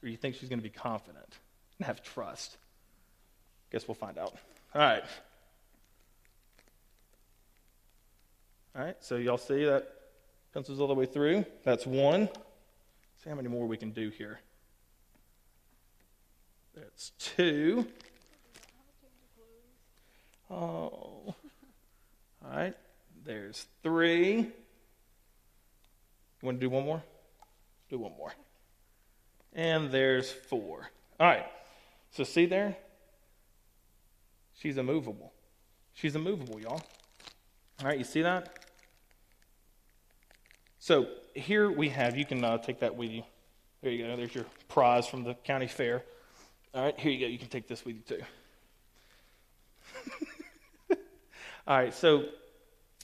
[0.03, 1.39] Or you think she's going to be confident
[1.79, 2.57] and have trust?
[3.73, 4.37] Guess we'll find out.
[4.75, 5.03] All right.
[8.77, 9.89] All right, so y'all see that
[10.53, 11.45] pencil's all the way through?
[11.65, 12.29] That's one.
[13.23, 14.41] See how many more we can do here.
[16.75, 17.87] That's two.
[20.51, 21.35] Oh.
[22.45, 22.75] All right,
[23.25, 24.37] there's three.
[24.37, 24.53] You
[26.43, 27.03] want to do one more?
[27.89, 28.35] Do one more.
[29.55, 30.91] And there's four.
[31.19, 31.47] All right.
[32.11, 32.77] So see there?
[34.59, 35.33] She's immovable.
[35.95, 36.83] She's immovable, y'all.
[37.81, 38.59] All right, you see that?
[40.79, 43.23] So here we have, you can uh, take that with you.
[43.83, 44.17] There you go.
[44.17, 46.05] There's your prize from the county fair.
[46.75, 47.27] All right, here you go.
[47.27, 48.23] You can take this with you too.
[51.69, 52.25] All right, so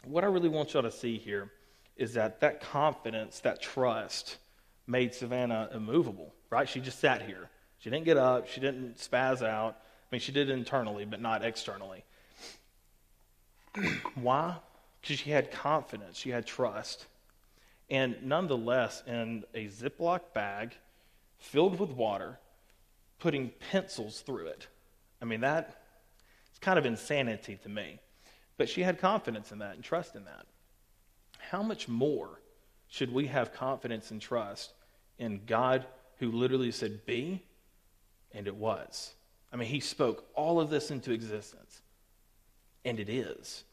[0.04, 1.52] what I really want y'all to see here
[1.96, 4.38] is that that confidence, that trust,
[4.88, 6.68] made Savannah immovable, right?
[6.68, 7.48] She just sat here.
[7.78, 8.48] She didn't get up.
[8.48, 9.76] She didn't spaz out.
[9.76, 12.02] I mean, she did it internally, but not externally.
[14.16, 14.56] Why?
[15.00, 16.18] Because she had confidence.
[16.18, 17.06] She had trust.
[17.88, 20.74] And nonetheless, in a Ziploc bag
[21.38, 22.40] filled with water,
[23.20, 24.66] putting pencils through it.
[25.22, 25.82] I mean, that
[26.50, 28.00] it's kind of insanity to me.
[28.56, 30.46] But she had confidence in that and trust in that.
[31.38, 32.40] How much more
[32.88, 34.72] should we have confidence and trust
[35.18, 35.86] in God
[36.18, 37.42] who literally said, Be,
[38.32, 39.14] and it was?
[39.52, 41.80] I mean, He spoke all of this into existence,
[42.84, 43.64] and it is.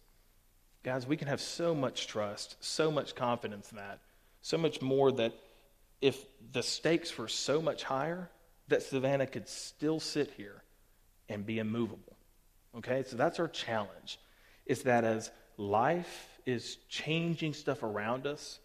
[0.83, 3.99] Guys, we can have so much trust, so much confidence in that,
[4.41, 5.33] so much more that
[5.99, 6.23] if
[6.53, 8.29] the stakes were so much higher,
[8.67, 10.63] that Savannah could still sit here
[11.29, 12.17] and be immovable.
[12.77, 14.19] Okay, so that's our challenge,
[14.65, 18.59] is that as life is changing stuff around us,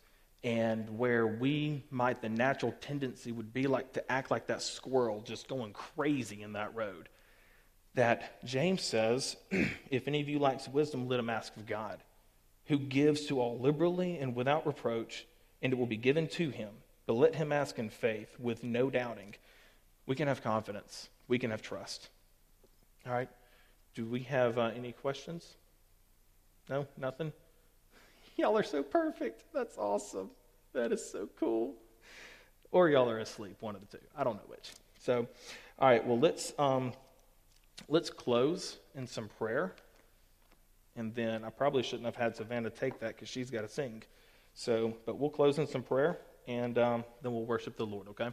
[0.45, 5.21] and where we might, the natural tendency would be like to act like that squirrel
[5.21, 7.09] just going crazy in that road.
[7.95, 9.37] That James says,
[9.91, 12.03] if any of you lacks wisdom, let him ask of God,
[12.67, 15.27] who gives to all liberally and without reproach,
[15.63, 16.71] and it will be given to him.
[17.07, 19.35] But let him ask in faith with no doubting.
[20.07, 22.09] We can have confidence, we can have trust.
[23.07, 23.29] All right?
[23.95, 25.55] Do we have uh, any questions?
[26.69, 26.87] No?
[26.97, 27.33] Nothing?
[28.37, 29.43] Y'all are so perfect.
[29.53, 30.31] That's awesome.
[30.73, 31.75] That is so cool.
[32.71, 34.05] Or y'all are asleep, one of the two.
[34.17, 34.73] I don't know which.
[34.99, 35.29] So,
[35.79, 36.95] all right, well, let's, um,
[37.89, 39.75] let's close in some prayer.
[40.97, 44.03] And then I probably shouldn't have had Savannah take that because she's got to sing.
[44.55, 48.31] So, but we'll close in some prayer and um, then we'll worship the Lord, okay?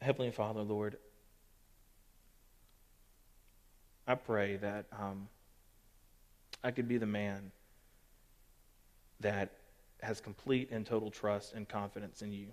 [0.00, 0.96] Heavenly Father, Lord,
[4.06, 5.28] I pray that um,
[6.62, 7.50] I could be the man
[9.20, 9.52] that
[10.02, 12.48] has complete and total trust and confidence in you.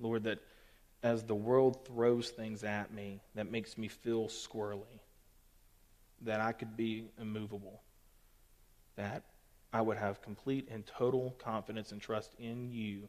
[0.00, 0.40] Lord, that
[1.02, 5.00] as the world throws things at me that makes me feel squirrely,
[6.22, 7.80] that I could be immovable,
[8.96, 9.22] that
[9.72, 13.08] I would have complete and total confidence and trust in you,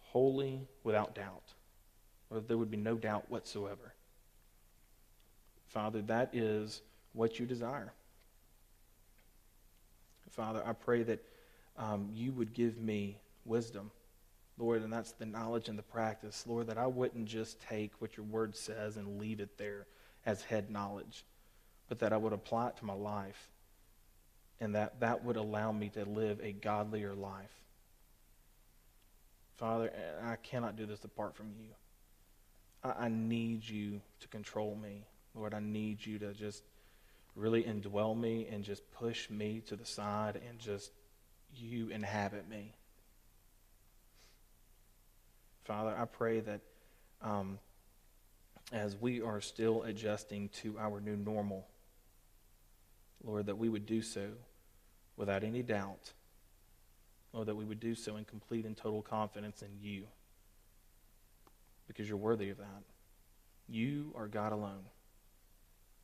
[0.00, 1.54] wholly without doubt,
[2.30, 3.94] or there would be no doubt whatsoever.
[5.66, 7.92] Father, that is what you desire.
[10.30, 11.20] Father, I pray that
[11.76, 13.90] um, you would give me wisdom,
[14.58, 18.16] Lord, and that's the knowledge and the practice, Lord, that I wouldn't just take what
[18.16, 19.86] your word says and leave it there
[20.26, 21.24] as head knowledge,
[21.88, 23.48] but that I would apply it to my life,
[24.60, 27.52] and that that would allow me to live a godlier life.
[29.56, 29.92] Father,
[30.24, 31.68] I cannot do this apart from you.
[32.84, 35.04] I, I need you to control me.
[35.34, 36.62] Lord, I need you to just
[37.34, 40.92] really indwell me and just push me to the side and just
[41.56, 42.74] you inhabit me.
[45.64, 46.60] Father, I pray that
[47.22, 47.58] um,
[48.72, 51.66] as we are still adjusting to our new normal,
[53.24, 54.28] Lord, that we would do so
[55.16, 56.12] without any doubt.
[57.32, 60.04] Lord, that we would do so in complete and total confidence in you
[61.86, 62.82] because you're worthy of that.
[63.68, 64.84] You are God alone.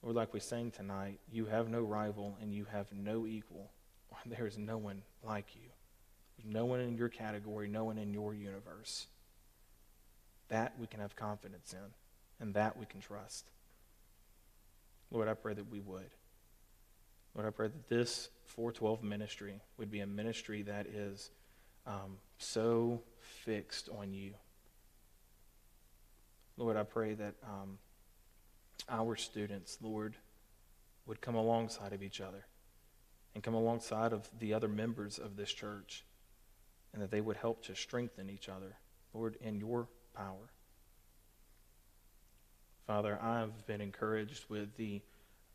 [0.03, 3.71] Or like we sang tonight, you have no rival and you have no equal.
[4.27, 5.71] There is no one like you.
[6.37, 9.07] There's no one in your category, no one in your universe.
[10.49, 13.47] That we can have confidence in, and that we can trust.
[15.11, 16.11] Lord, I pray that we would.
[17.35, 21.31] Lord, I pray that this 412 ministry would be a ministry that is
[21.87, 24.35] um, so fixed on you.
[26.61, 27.79] Lord, I pray that um,
[28.91, 30.15] our students, Lord,
[31.07, 32.45] would come alongside of each other
[33.35, 36.05] and come alongside of the other members of this church
[36.93, 38.77] and that they would help to strengthen each other,
[39.15, 40.51] Lord, in your power.
[42.87, 45.01] Father, I've been encouraged with the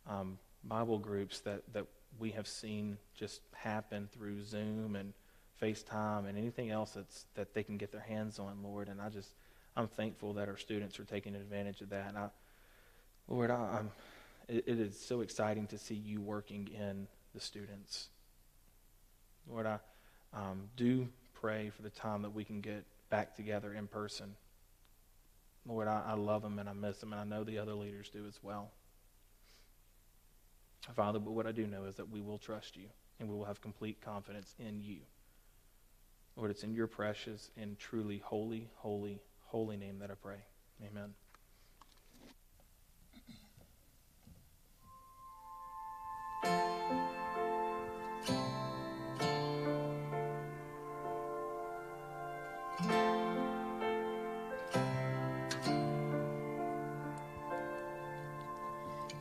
[0.09, 1.85] um, Bible groups that, that
[2.17, 5.13] we have seen just happen through Zoom and
[5.61, 8.87] FaceTime and anything else that's, that they can get their hands on, Lord.
[8.87, 9.35] And I just,
[9.77, 12.07] I'm thankful that our students are taking advantage of that.
[12.07, 12.29] And I,
[13.27, 13.91] Lord, I, am
[14.47, 18.07] it, it is so exciting to see you working in the students.
[19.49, 19.79] Lord, I
[20.33, 24.35] um, do pray for the time that we can get back together in person.
[25.67, 28.09] Lord, I, I love them and I miss them, and I know the other leaders
[28.09, 28.71] do as well.
[30.93, 32.85] Father, but what I do know is that we will trust you
[33.19, 34.99] and we will have complete confidence in you.
[36.35, 40.37] Lord, it's in your precious and truly holy, holy, holy name that I pray.
[40.83, 41.13] Amen.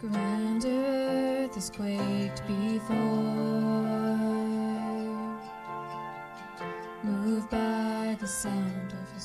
[0.00, 2.96] Grand earth has quaked before,
[7.02, 9.20] moved by the sound The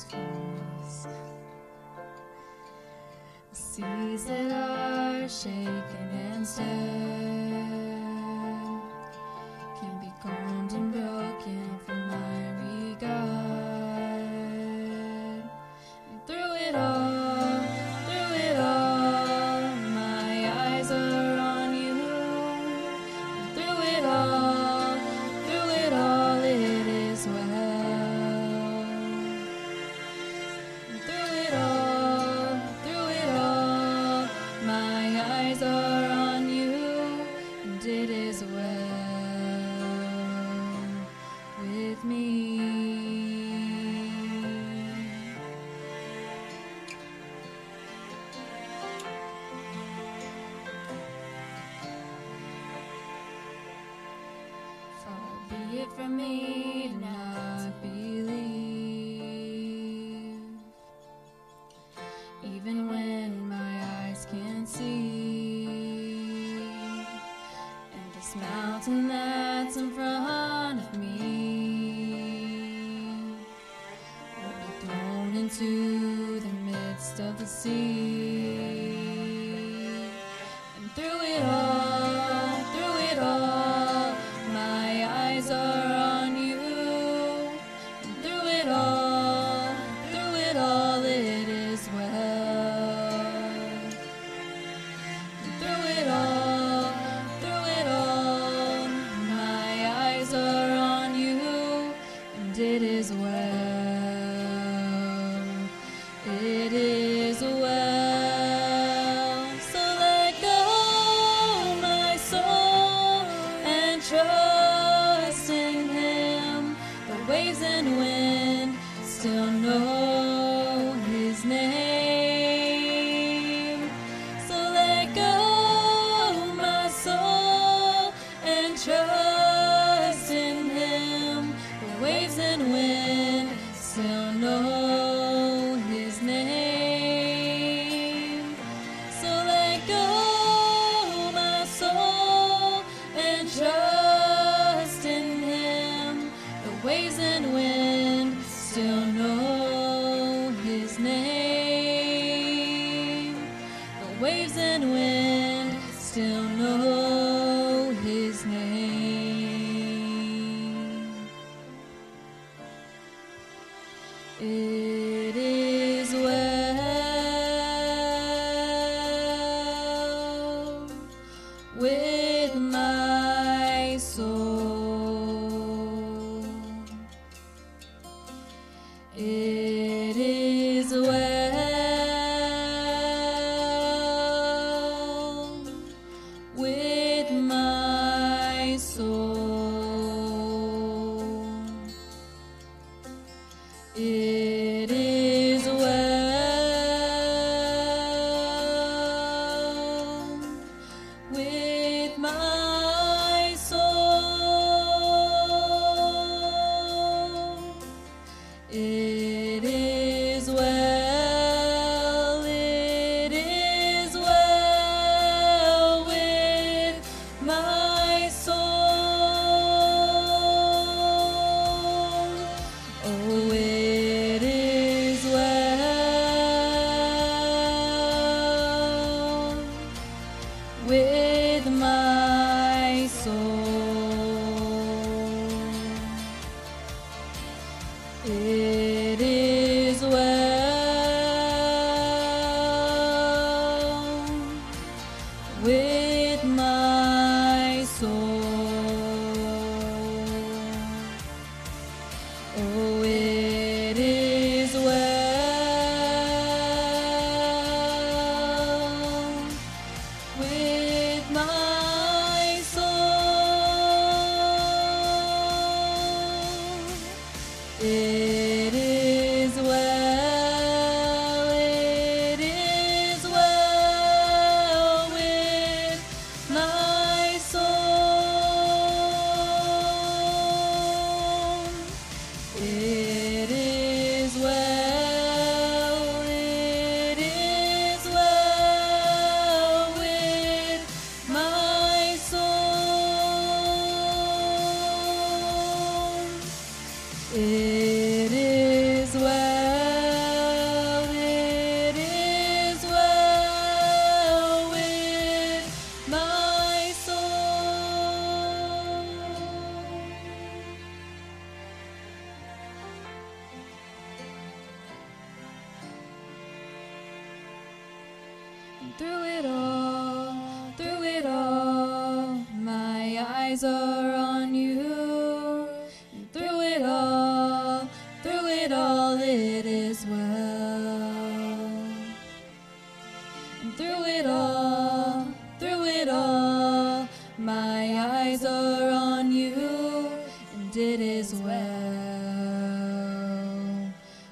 [3.53, 7.28] seas that are shaken and stirred.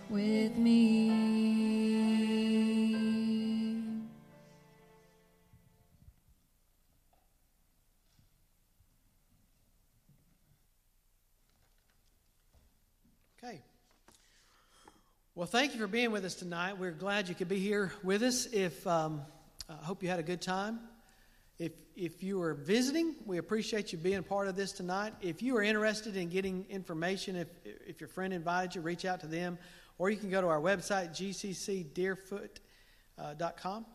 [0.10, 1.12] With me.
[13.44, 13.62] Okay.
[15.36, 16.78] Well, thank you for being with us tonight.
[16.78, 18.46] We're glad you could be here with us.
[18.48, 19.22] If um,
[19.70, 20.80] I hope you had a good time.
[21.60, 25.16] If if you are visiting, we appreciate you being part of this tonight.
[25.22, 29.22] If you are interested in getting information, if if your friend invited you, reach out
[29.22, 29.58] to them,
[29.98, 33.86] or you can go to our website gccdeerfoot.com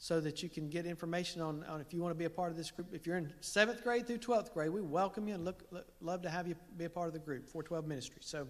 [0.00, 2.50] so that you can get information on, on if you want to be a part
[2.50, 2.88] of this group.
[2.92, 6.22] If you're in seventh grade through twelfth grade, we welcome you and look, look love
[6.22, 8.18] to have you be a part of the group 412 Ministry.
[8.20, 8.48] So.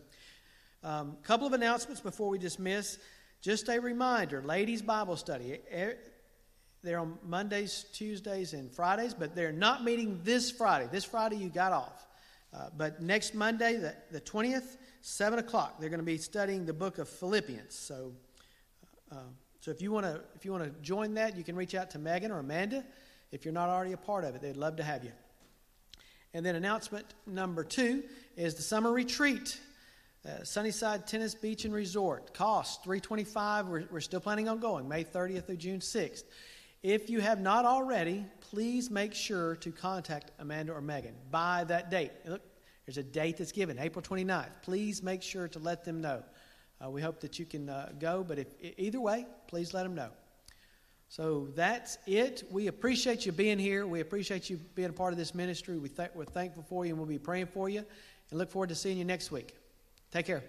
[0.85, 2.99] A um, couple of announcements before we dismiss.
[3.41, 5.59] Just a reminder ladies' Bible study.
[6.83, 10.89] They're on Mondays, Tuesdays, and Fridays, but they're not meeting this Friday.
[10.91, 12.07] This Friday you got off.
[12.55, 16.73] Uh, but next Monday, the, the 20th, 7 o'clock, they're going to be studying the
[16.73, 17.75] book of Philippians.
[17.75, 18.13] So
[19.11, 21.75] Um, so if you want to if you want to join that, you can reach
[21.75, 22.85] out to Megan or Amanda.
[23.33, 25.13] If you're not already a part of it, they'd love to have you.
[26.35, 28.05] And then announcement number two
[28.37, 29.59] is the summer retreat,
[30.27, 32.35] uh, Sunnyside Tennis Beach and Resort.
[32.35, 33.69] Cost 325.
[33.69, 36.23] We're, we're still planning on going May 30th through June 6th.
[36.83, 41.91] If you have not already, please make sure to contact Amanda or Megan by that
[41.91, 42.13] date.
[42.25, 42.43] Look,
[42.87, 44.63] there's a date that's given, April 29th.
[44.63, 46.23] Please make sure to let them know.
[46.83, 48.47] Uh, we hope that you can uh, go, but if,
[48.79, 50.11] either way, please let them know.
[51.09, 52.45] So that's it.
[52.51, 53.87] We appreciate you being here.
[53.87, 55.79] We appreciate you being a part of this ministry.
[55.79, 57.85] We th- we're thankful for you, and we'll be praying for you.
[58.31, 59.55] And look forward to seeing you next week.
[60.13, 60.45] Take care.